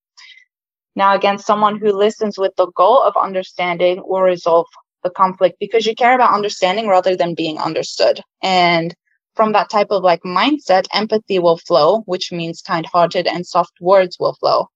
Now, 0.96 1.14
again, 1.14 1.38
someone 1.38 1.78
who 1.78 1.92
listens 1.92 2.38
with 2.38 2.56
the 2.56 2.68
goal 2.74 3.02
of 3.02 3.14
understanding 3.22 4.02
will 4.04 4.22
resolve 4.22 4.66
the 5.04 5.10
conflict 5.10 5.56
because 5.60 5.84
you 5.86 5.94
care 5.94 6.14
about 6.14 6.32
understanding 6.32 6.88
rather 6.88 7.14
than 7.14 7.34
being 7.34 7.58
understood. 7.58 8.20
And 8.42 8.94
from 9.34 9.52
that 9.52 9.68
type 9.68 9.88
of 9.90 10.02
like 10.02 10.22
mindset, 10.22 10.86
empathy 10.94 11.38
will 11.38 11.58
flow, 11.58 12.00
which 12.06 12.32
means 12.32 12.62
kind 12.62 12.86
hearted 12.86 13.26
and 13.26 13.46
soft 13.46 13.74
words 13.80 14.16
will 14.18 14.34
flow. 14.34 14.68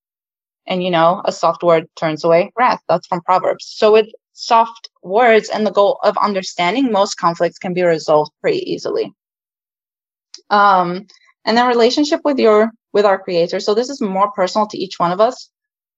And 0.67 0.83
you 0.83 0.91
know, 0.91 1.23
a 1.25 1.33
soft 1.33 1.63
word 1.63 1.87
turns 1.97 2.23
away 2.23 2.53
wrath. 2.59 2.81
That's 2.89 3.07
from 3.07 3.23
Proverbs. 3.23 3.65
So 3.67 3.93
with 3.93 4.09
soft 4.35 4.91
words 5.03 5.49
and 5.49 5.67
the 5.67 5.73
goal 5.73 5.99
of 6.03 6.17
understanding, 6.19 6.93
most 6.93 7.15
conflicts 7.15 7.59
can 7.59 7.73
be 7.73 7.83
resolved 7.83 8.33
pretty 8.41 8.71
easily. 8.71 9.13
Um, 10.51 11.07
and 11.47 11.57
then 11.57 11.67
relationship 11.69 12.21
with 12.25 12.39
your 12.39 12.71
with 12.93 13.05
our 13.05 13.19
creator. 13.19 13.59
So 13.61 13.75
this 13.75 13.91
is 13.91 14.01
more 14.01 14.31
personal 14.33 14.67
to 14.69 14.79
each 14.79 14.99
one 14.99 15.13
of 15.13 15.21
us. 15.21 15.51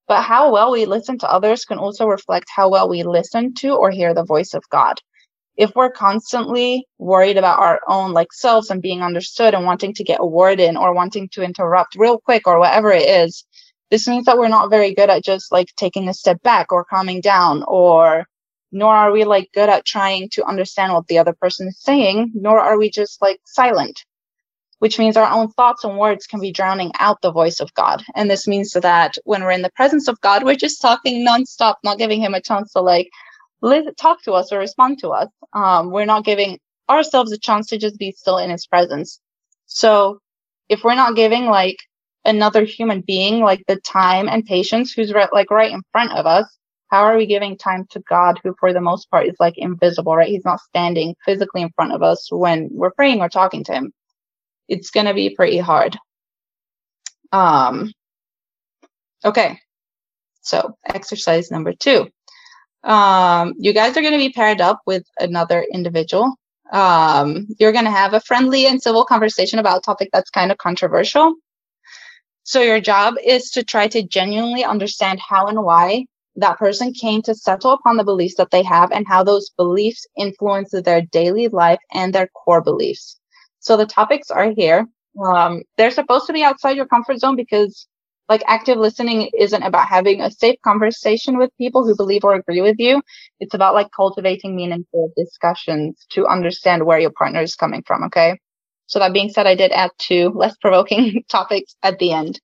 But 0.08 0.22
how 0.22 0.52
well 0.52 0.70
we 0.70 0.86
listen 0.86 1.18
to 1.18 1.30
others 1.30 1.64
can 1.64 1.78
also 1.78 2.06
reflect 2.06 2.46
how 2.54 2.68
well 2.68 2.88
we 2.88 3.02
listen 3.02 3.54
to 3.54 3.74
or 3.74 3.90
hear 3.90 4.14
the 4.14 4.24
voice 4.24 4.54
of 4.54 4.62
God. 4.70 4.98
If 5.56 5.72
we're 5.74 5.90
constantly 5.90 6.86
worried 6.98 7.38
about 7.38 7.58
our 7.58 7.80
own 7.88 8.12
like 8.12 8.32
selves 8.32 8.70
and 8.70 8.82
being 8.82 9.02
understood 9.02 9.54
and 9.54 9.64
wanting 9.64 9.94
to 9.94 10.04
get 10.04 10.20
a 10.20 10.26
word 10.26 10.60
in 10.60 10.76
or 10.76 10.94
wanting 10.94 11.28
to 11.30 11.42
interrupt 11.42 11.96
real 11.96 12.18
quick 12.18 12.46
or 12.46 12.58
whatever 12.58 12.92
it 12.92 13.08
is, 13.08 13.44
this 13.90 14.08
means 14.08 14.26
that 14.26 14.38
we're 14.38 14.48
not 14.48 14.70
very 14.70 14.94
good 14.94 15.10
at 15.10 15.24
just 15.24 15.52
like 15.52 15.68
taking 15.76 16.08
a 16.08 16.14
step 16.14 16.42
back 16.42 16.72
or 16.72 16.84
calming 16.84 17.20
down 17.20 17.64
or 17.68 18.26
nor 18.72 18.94
are 18.94 19.12
we 19.12 19.24
like 19.24 19.50
good 19.54 19.68
at 19.68 19.86
trying 19.86 20.28
to 20.30 20.44
understand 20.44 20.92
what 20.92 21.06
the 21.08 21.18
other 21.18 21.34
person 21.34 21.68
is 21.68 21.78
saying, 21.80 22.32
nor 22.34 22.60
are 22.60 22.78
we 22.78 22.90
just 22.90 23.22
like 23.22 23.40
silent 23.46 23.96
which 24.78 24.98
means 24.98 25.16
our 25.16 25.30
own 25.30 25.48
thoughts 25.52 25.84
and 25.84 25.98
words 25.98 26.26
can 26.26 26.40
be 26.40 26.52
drowning 26.52 26.92
out 26.98 27.20
the 27.22 27.32
voice 27.32 27.60
of 27.60 27.72
God. 27.74 28.04
And 28.14 28.30
this 28.30 28.46
means 28.46 28.72
that 28.72 29.16
when 29.24 29.42
we're 29.42 29.52
in 29.52 29.62
the 29.62 29.72
presence 29.74 30.08
of 30.08 30.20
God, 30.20 30.44
we're 30.44 30.56
just 30.56 30.82
talking 30.82 31.26
nonstop, 31.26 31.76
not 31.82 31.98
giving 31.98 32.20
him 32.20 32.34
a 32.34 32.42
chance 32.42 32.72
to 32.72 32.80
like 32.82 33.08
talk 33.96 34.22
to 34.24 34.32
us 34.32 34.52
or 34.52 34.58
respond 34.58 34.98
to 35.00 35.10
us. 35.10 35.28
Um, 35.54 35.90
we're 35.90 36.04
not 36.04 36.24
giving 36.24 36.58
ourselves 36.90 37.32
a 37.32 37.38
chance 37.38 37.68
to 37.68 37.78
just 37.78 37.98
be 37.98 38.12
still 38.12 38.38
in 38.38 38.50
his 38.50 38.66
presence. 38.66 39.20
So 39.66 40.20
if 40.68 40.84
we're 40.84 40.94
not 40.94 41.16
giving 41.16 41.46
like 41.46 41.78
another 42.26 42.64
human 42.64 43.00
being 43.00 43.40
like 43.40 43.64
the 43.66 43.76
time 43.76 44.28
and 44.28 44.44
patience 44.44 44.92
who's 44.92 45.12
right, 45.12 45.32
like 45.32 45.50
right 45.50 45.72
in 45.72 45.82
front 45.92 46.12
of 46.12 46.26
us, 46.26 46.46
how 46.88 47.02
are 47.02 47.16
we 47.16 47.26
giving 47.26 47.56
time 47.56 47.86
to 47.90 48.00
God, 48.08 48.40
who 48.42 48.54
for 48.60 48.72
the 48.72 48.80
most 48.80 49.10
part 49.10 49.26
is 49.26 49.36
like 49.40 49.56
invisible, 49.56 50.14
right? 50.14 50.28
He's 50.28 50.44
not 50.44 50.60
standing 50.60 51.14
physically 51.24 51.62
in 51.62 51.70
front 51.74 51.92
of 51.92 52.02
us 52.02 52.28
when 52.30 52.68
we're 52.70 52.92
praying 52.92 53.20
or 53.20 53.28
talking 53.28 53.64
to 53.64 53.72
him 53.72 53.92
it's 54.68 54.90
going 54.90 55.06
to 55.06 55.14
be 55.14 55.30
pretty 55.30 55.58
hard. 55.58 55.96
Um, 57.32 57.92
okay. 59.24 59.58
So 60.42 60.76
exercise 60.84 61.50
number 61.50 61.72
two. 61.72 62.08
Um, 62.84 63.54
you 63.58 63.72
guys 63.72 63.96
are 63.96 64.00
going 64.00 64.12
to 64.12 64.18
be 64.18 64.32
paired 64.32 64.60
up 64.60 64.80
with 64.86 65.04
another 65.18 65.64
individual. 65.72 66.36
Um, 66.72 67.48
you're 67.58 67.72
going 67.72 67.84
to 67.84 67.90
have 67.90 68.14
a 68.14 68.20
friendly 68.20 68.66
and 68.66 68.80
civil 68.80 69.04
conversation 69.04 69.58
about 69.58 69.78
a 69.78 69.82
topic 69.82 70.10
that's 70.12 70.30
kind 70.30 70.52
of 70.52 70.58
controversial. 70.58 71.34
So 72.46 72.62
your 72.62 72.80
job 72.80 73.16
is 73.24 73.50
to 73.52 73.64
try 73.64 73.88
to 73.88 74.02
genuinely 74.02 74.64
understand 74.64 75.20
how 75.20 75.48
and 75.48 75.64
why 75.64 76.06
that 76.36 76.58
person 76.58 76.92
came 76.94 77.22
to 77.22 77.34
settle 77.34 77.72
upon 77.72 77.96
the 77.98 78.04
beliefs 78.04 78.36
that 78.36 78.52
they 78.52 78.62
have 78.62 78.92
and 78.92 79.06
how 79.08 79.24
those 79.24 79.50
beliefs 79.50 80.06
influence 80.16 80.70
their 80.72 81.02
daily 81.02 81.48
life 81.48 81.80
and 81.92 82.14
their 82.14 82.28
core 82.28 82.62
beliefs. 82.62 83.18
So 83.60 83.76
the 83.76 83.86
topics 83.86 84.30
are 84.30 84.52
here. 84.56 84.86
Um, 85.22 85.62
they're 85.76 85.90
supposed 85.90 86.26
to 86.28 86.32
be 86.32 86.44
outside 86.44 86.76
your 86.76 86.86
comfort 86.86 87.18
zone 87.18 87.36
because 87.36 87.88
like 88.28 88.44
active 88.46 88.78
listening 88.78 89.30
isn't 89.38 89.62
about 89.62 89.88
having 89.88 90.20
a 90.22 90.30
safe 90.30 90.56
conversation 90.64 91.38
with 91.38 91.50
people 91.58 91.84
who 91.84 91.96
believe 91.96 92.24
or 92.24 92.34
agree 92.34 92.60
with 92.62 92.76
you. 92.78 93.02
It's 93.40 93.54
about 93.54 93.74
like 93.74 93.88
cultivating 93.96 94.56
meaningful 94.56 95.12
discussions 95.16 96.06
to 96.12 96.26
understand 96.26 96.86
where 96.86 97.00
your 97.00 97.12
partner 97.12 97.42
is 97.42 97.56
coming 97.56 97.82
from. 97.86 98.04
Okay. 98.04 98.38
So 98.86 98.98
that 98.98 99.12
being 99.12 99.28
said, 99.30 99.46
I 99.46 99.54
did 99.54 99.72
add 99.72 99.90
two 99.98 100.30
less 100.30 100.56
provoking 100.56 101.24
topics 101.28 101.76
at 101.82 101.98
the 101.98 102.12
end. 102.12 102.40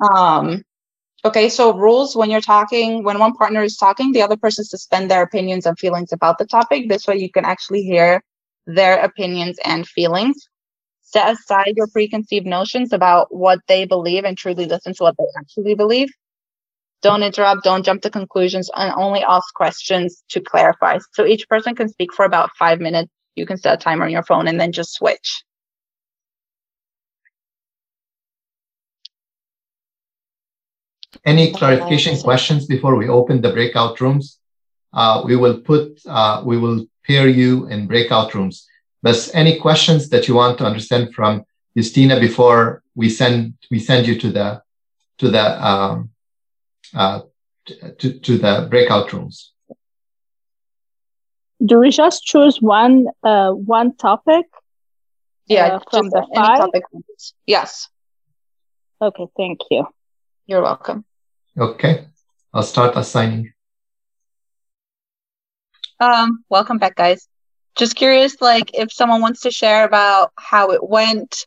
Um, 0.00 0.62
okay. 1.24 1.48
So 1.48 1.76
rules 1.76 2.16
when 2.16 2.30
you're 2.30 2.40
talking, 2.40 3.04
when 3.04 3.18
one 3.18 3.34
partner 3.34 3.62
is 3.62 3.76
talking, 3.76 4.12
the 4.12 4.22
other 4.22 4.36
person 4.36 4.64
suspend 4.64 5.10
their 5.10 5.22
opinions 5.22 5.66
and 5.66 5.78
feelings 5.78 6.12
about 6.12 6.38
the 6.38 6.46
topic. 6.46 6.88
This 6.88 7.06
way 7.06 7.16
you 7.16 7.30
can 7.30 7.44
actually 7.44 7.82
hear 7.82 8.22
their 8.66 8.98
opinions 9.02 9.58
and 9.64 9.86
feelings. 9.86 10.48
Set 11.02 11.32
aside 11.32 11.74
your 11.76 11.86
preconceived 11.88 12.46
notions 12.46 12.92
about 12.92 13.28
what 13.34 13.60
they 13.68 13.84
believe 13.84 14.24
and 14.24 14.36
truly 14.36 14.66
listen 14.66 14.92
to 14.94 15.04
what 15.04 15.16
they 15.16 15.24
actually 15.38 15.74
believe. 15.74 16.08
Don't 17.02 17.22
interrupt, 17.22 17.62
don't 17.62 17.84
jump 17.84 18.02
to 18.02 18.10
conclusions, 18.10 18.70
and 18.74 18.92
only 18.96 19.22
ask 19.22 19.54
questions 19.54 20.24
to 20.30 20.40
clarify. 20.40 20.98
So 21.12 21.24
each 21.24 21.48
person 21.48 21.76
can 21.76 21.88
speak 21.88 22.12
for 22.12 22.24
about 22.24 22.50
five 22.58 22.80
minutes. 22.80 23.12
You 23.36 23.46
can 23.46 23.58
set 23.58 23.74
a 23.74 23.76
timer 23.76 24.04
on 24.04 24.10
your 24.10 24.22
phone 24.22 24.48
and 24.48 24.58
then 24.58 24.72
just 24.72 24.94
switch. 24.94 25.44
Any 31.24 31.52
clarification 31.52 32.18
questions 32.18 32.66
before 32.66 32.96
we 32.96 33.08
open 33.08 33.40
the 33.40 33.52
breakout 33.52 34.00
rooms? 34.00 34.38
Uh, 34.92 35.22
we 35.24 35.36
will 35.36 35.60
put, 35.60 36.00
uh, 36.06 36.42
we 36.44 36.56
will 36.58 36.86
pair 37.06 37.28
you 37.28 37.66
in 37.68 37.86
breakout 37.86 38.34
rooms. 38.34 38.66
But 39.02 39.30
any 39.34 39.58
questions 39.58 40.08
that 40.10 40.28
you 40.28 40.34
want 40.34 40.58
to 40.58 40.64
understand 40.64 41.14
from 41.14 41.44
Justina 41.74 42.18
before 42.18 42.82
we 42.94 43.10
send 43.10 43.54
we 43.70 43.78
send 43.78 44.06
you 44.06 44.18
to 44.18 44.32
the 44.32 44.62
to 45.18 45.30
the 45.30 45.66
um, 45.66 46.10
uh, 46.94 47.20
to, 47.98 48.18
to 48.18 48.38
the 48.38 48.66
breakout 48.70 49.12
rooms. 49.12 49.52
Do 51.64 51.78
we 51.80 51.90
just 51.90 52.24
choose 52.24 52.58
one 52.60 53.06
uh, 53.22 53.50
one 53.52 53.96
topic? 53.96 54.46
Yeah, 55.46 55.76
uh, 55.76 55.78
from 55.90 56.10
the 56.10 56.26
five. 56.34 56.58
Topic. 56.58 56.82
Yes. 57.46 57.88
Okay, 59.00 59.26
thank 59.36 59.60
you. 59.70 59.86
You're 60.46 60.62
welcome. 60.62 61.04
Okay, 61.58 62.06
I'll 62.52 62.62
start 62.62 62.96
assigning. 62.96 63.52
Um, 66.00 66.44
welcome 66.48 66.78
back, 66.78 66.94
guys. 66.96 67.26
Just 67.76 67.96
curious, 67.96 68.40
like, 68.40 68.70
if 68.74 68.92
someone 68.92 69.20
wants 69.20 69.40
to 69.42 69.50
share 69.50 69.84
about 69.84 70.32
how 70.38 70.70
it 70.72 70.86
went 70.86 71.46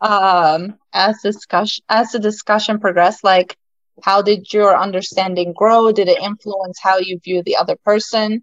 um, 0.00 0.74
as 0.92 1.20
discussion 1.22 1.84
as 1.88 2.12
the 2.12 2.18
discussion 2.18 2.78
progressed. 2.78 3.24
Like, 3.24 3.56
how 4.02 4.22
did 4.22 4.52
your 4.52 4.76
understanding 4.76 5.52
grow? 5.52 5.92
Did 5.92 6.08
it 6.08 6.22
influence 6.22 6.78
how 6.80 6.98
you 6.98 7.18
view 7.22 7.42
the 7.44 7.56
other 7.56 7.76
person? 7.84 8.42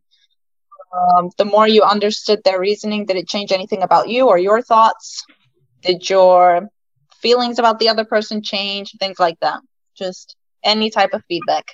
Um, 0.93 1.29
the 1.37 1.45
more 1.45 1.67
you 1.67 1.83
understood 1.83 2.41
their 2.43 2.59
reasoning, 2.59 3.05
did 3.05 3.17
it 3.17 3.27
change 3.27 3.51
anything 3.51 3.83
about 3.83 4.09
you 4.09 4.27
or 4.27 4.37
your 4.37 4.61
thoughts? 4.61 5.25
Did 5.81 6.09
your 6.09 6.69
feelings 7.21 7.59
about 7.59 7.79
the 7.79 7.89
other 7.89 8.05
person 8.05 8.41
change? 8.41 8.95
Things 8.99 9.19
like 9.19 9.39
that. 9.41 9.59
Just 9.95 10.35
any 10.63 10.89
type 10.89 11.13
of 11.13 11.23
feedback. 11.27 11.65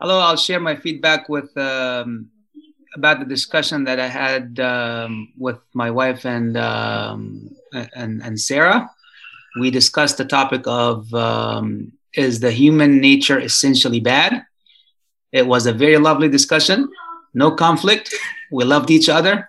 Hello, 0.00 0.18
I'll 0.18 0.36
share 0.36 0.60
my 0.60 0.76
feedback 0.76 1.28
with 1.28 1.54
um, 1.58 2.30
about 2.94 3.20
the 3.20 3.26
discussion 3.26 3.84
that 3.84 4.00
I 4.00 4.06
had 4.08 4.58
um, 4.58 5.32
with 5.36 5.58
my 5.74 5.90
wife 5.90 6.24
and, 6.24 6.56
um, 6.56 7.50
and 7.72 8.22
and 8.22 8.40
Sarah. 8.40 8.90
We 9.60 9.70
discussed 9.70 10.16
the 10.16 10.24
topic 10.24 10.62
of 10.66 11.12
um, 11.12 11.92
is 12.14 12.40
the 12.40 12.50
human 12.50 13.00
nature 13.00 13.38
essentially 13.38 14.00
bad. 14.00 14.44
It 15.32 15.46
was 15.46 15.66
a 15.66 15.72
very 15.72 15.98
lovely 15.98 16.28
discussion, 16.28 16.88
no 17.34 17.50
conflict. 17.50 18.14
We 18.50 18.64
loved 18.64 18.90
each 18.90 19.08
other, 19.08 19.48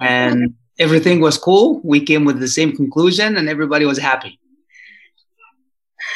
and 0.00 0.54
everything 0.78 1.20
was 1.20 1.38
cool. 1.38 1.80
We 1.82 2.00
came 2.00 2.24
with 2.24 2.40
the 2.40 2.48
same 2.48 2.76
conclusion, 2.76 3.36
and 3.36 3.48
everybody 3.48 3.84
was 3.84 3.98
happy. 3.98 4.38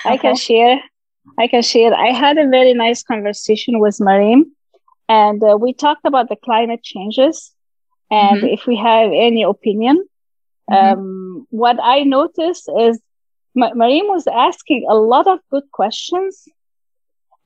I 0.04 0.16
can 0.16 0.36
share 0.36 0.80
I 1.38 1.46
can 1.48 1.62
share. 1.62 1.94
I 1.94 2.12
had 2.12 2.38
a 2.38 2.48
very 2.48 2.74
nice 2.74 3.02
conversation 3.02 3.78
with 3.78 3.98
Marim, 3.98 4.44
and 5.08 5.42
uh, 5.42 5.56
we 5.60 5.72
talked 5.72 6.04
about 6.04 6.28
the 6.28 6.36
climate 6.36 6.82
changes 6.82 7.52
and 8.10 8.38
mm-hmm. 8.38 8.46
if 8.46 8.66
we 8.66 8.76
have 8.76 9.10
any 9.12 9.42
opinion. 9.42 10.04
Mm-hmm. 10.70 10.98
Um, 10.98 11.46
what 11.50 11.78
I 11.82 12.02
noticed 12.02 12.70
is 12.78 13.00
Marim 13.56 14.08
was 14.08 14.26
asking 14.26 14.86
a 14.88 14.94
lot 14.94 15.26
of 15.26 15.40
good 15.50 15.64
questions, 15.72 16.44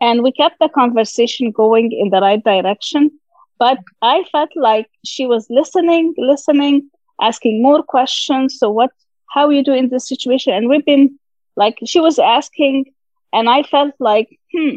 and 0.00 0.22
we 0.22 0.32
kept 0.32 0.58
the 0.60 0.68
conversation 0.68 1.50
going 1.50 1.92
in 1.92 2.10
the 2.10 2.20
right 2.20 2.42
direction. 2.42 3.10
But 3.58 3.78
I 4.00 4.24
felt 4.32 4.50
like 4.56 4.88
she 5.04 5.26
was 5.26 5.46
listening, 5.50 6.14
listening, 6.16 6.90
asking 7.20 7.62
more 7.62 7.82
questions. 7.82 8.58
So, 8.58 8.70
what, 8.70 8.90
how 9.28 9.50
you 9.50 9.62
do 9.62 9.74
in 9.74 9.90
this 9.90 10.08
situation? 10.08 10.54
And 10.54 10.68
we've 10.68 10.84
been 10.84 11.18
like, 11.56 11.78
she 11.84 12.00
was 12.00 12.18
asking, 12.18 12.86
and 13.32 13.50
I 13.50 13.62
felt 13.62 13.94
like, 13.98 14.38
hmm, 14.52 14.76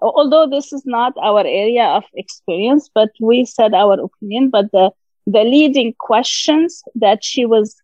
although 0.00 0.46
this 0.46 0.72
is 0.72 0.82
not 0.84 1.14
our 1.22 1.40
area 1.40 1.86
of 1.86 2.04
experience, 2.14 2.90
but 2.94 3.08
we 3.20 3.46
said 3.46 3.72
our 3.72 3.98
opinion, 3.98 4.50
but 4.50 4.70
the, 4.72 4.90
the 5.26 5.42
leading 5.42 5.94
questions 5.98 6.82
that 6.96 7.24
she 7.24 7.46
was 7.46 7.76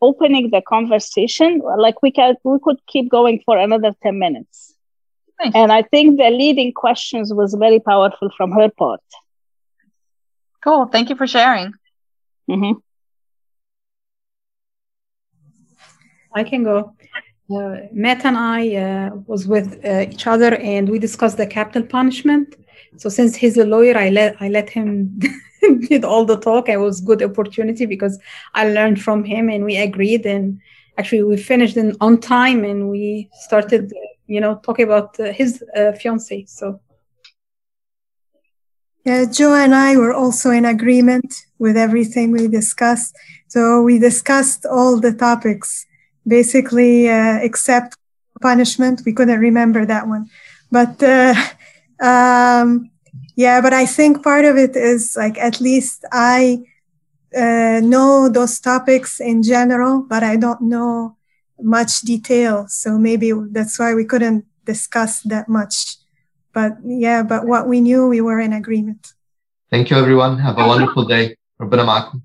opening 0.00 0.50
the 0.50 0.60
conversation, 0.60 1.60
like 1.78 2.02
we 2.02 2.10
can 2.10 2.36
we 2.44 2.58
could 2.62 2.78
keep 2.86 3.08
going 3.08 3.40
for 3.44 3.56
another 3.56 3.92
10 4.02 4.18
minutes. 4.18 4.71
Nice. 5.42 5.52
And 5.54 5.72
I 5.72 5.82
think 5.82 6.18
the 6.18 6.30
leading 6.30 6.72
questions 6.72 7.32
was 7.34 7.54
very 7.54 7.80
powerful 7.80 8.30
from 8.36 8.52
her 8.52 8.70
part. 8.70 9.00
Cool. 10.62 10.86
Thank 10.86 11.10
you 11.10 11.16
for 11.16 11.26
sharing. 11.26 11.72
Mm-hmm. 12.48 12.78
I 16.34 16.44
can 16.44 16.62
go. 16.62 16.94
Uh, 17.52 17.76
Matt 17.92 18.24
and 18.24 18.38
I 18.38 18.74
uh, 18.76 19.10
was 19.26 19.46
with 19.46 19.84
uh, 19.84 20.06
each 20.08 20.26
other 20.26 20.54
and 20.56 20.88
we 20.88 20.98
discussed 20.98 21.36
the 21.36 21.46
capital 21.46 21.82
punishment. 21.82 22.54
So 22.96 23.08
since 23.08 23.34
he's 23.34 23.56
a 23.58 23.64
lawyer, 23.64 23.98
I 23.98 24.10
let 24.10 24.36
I 24.40 24.48
let 24.48 24.70
him 24.70 25.18
did 25.88 26.04
all 26.04 26.24
the 26.24 26.38
talk. 26.38 26.68
It 26.68 26.78
was 26.78 27.00
good 27.00 27.22
opportunity 27.22 27.84
because 27.84 28.18
I 28.54 28.68
learned 28.68 29.02
from 29.02 29.24
him 29.24 29.48
and 29.48 29.64
we 29.64 29.76
agreed 29.76 30.24
and 30.24 30.60
actually 30.98 31.24
we 31.24 31.36
finished 31.36 31.76
in 31.76 31.96
on 32.00 32.20
time 32.20 32.64
and 32.64 32.88
we 32.88 33.28
started 33.40 33.92
you 34.32 34.40
know 34.40 34.54
talking 34.66 34.86
about 34.86 35.18
uh, 35.20 35.32
his 35.32 35.62
uh, 35.76 35.92
fiance. 35.92 36.44
So 36.46 36.80
yeah, 39.04 39.24
Joe 39.30 39.54
and 39.54 39.74
I 39.74 39.96
were 39.96 40.12
also 40.12 40.50
in 40.50 40.64
agreement 40.64 41.34
with 41.58 41.76
everything 41.76 42.32
we 42.32 42.48
discussed. 42.48 43.14
So 43.48 43.82
we 43.82 43.98
discussed 43.98 44.66
all 44.66 45.00
the 45.00 45.12
topics 45.12 45.86
basically 46.26 47.08
uh, 47.08 47.38
except 47.42 47.96
punishment. 48.40 49.02
We 49.04 49.12
couldn't 49.12 49.40
remember 49.40 49.84
that 49.86 50.06
one, 50.08 50.28
but 50.70 51.02
uh, 51.02 51.34
um, 52.04 52.90
yeah. 53.36 53.60
But 53.60 53.72
I 53.74 53.86
think 53.86 54.22
part 54.22 54.44
of 54.44 54.56
it 54.56 54.76
is 54.76 55.14
like 55.16 55.38
at 55.38 55.60
least 55.60 56.04
I 56.12 56.58
uh, 57.36 57.80
know 57.82 58.28
those 58.28 58.60
topics 58.60 59.20
in 59.20 59.42
general, 59.42 60.04
but 60.08 60.22
I 60.22 60.36
don't 60.36 60.62
know 60.62 61.16
much 61.60 62.00
detail. 62.02 62.66
So 62.68 62.98
maybe 62.98 63.32
that's 63.50 63.78
why 63.78 63.94
we 63.94 64.04
couldn't 64.04 64.44
discuss 64.64 65.22
that 65.22 65.48
much. 65.48 65.96
But 66.52 66.72
yeah, 66.84 67.22
but 67.22 67.46
what 67.46 67.68
we 67.68 67.80
knew, 67.80 68.08
we 68.08 68.20
were 68.20 68.40
in 68.40 68.52
agreement. 68.52 69.14
Thank 69.70 69.90
you, 69.90 69.96
everyone. 69.96 70.38
Have 70.38 70.58
a 70.58 70.66
wonderful 70.66 71.06
day. 71.06 71.36
Rabbana 71.60 72.20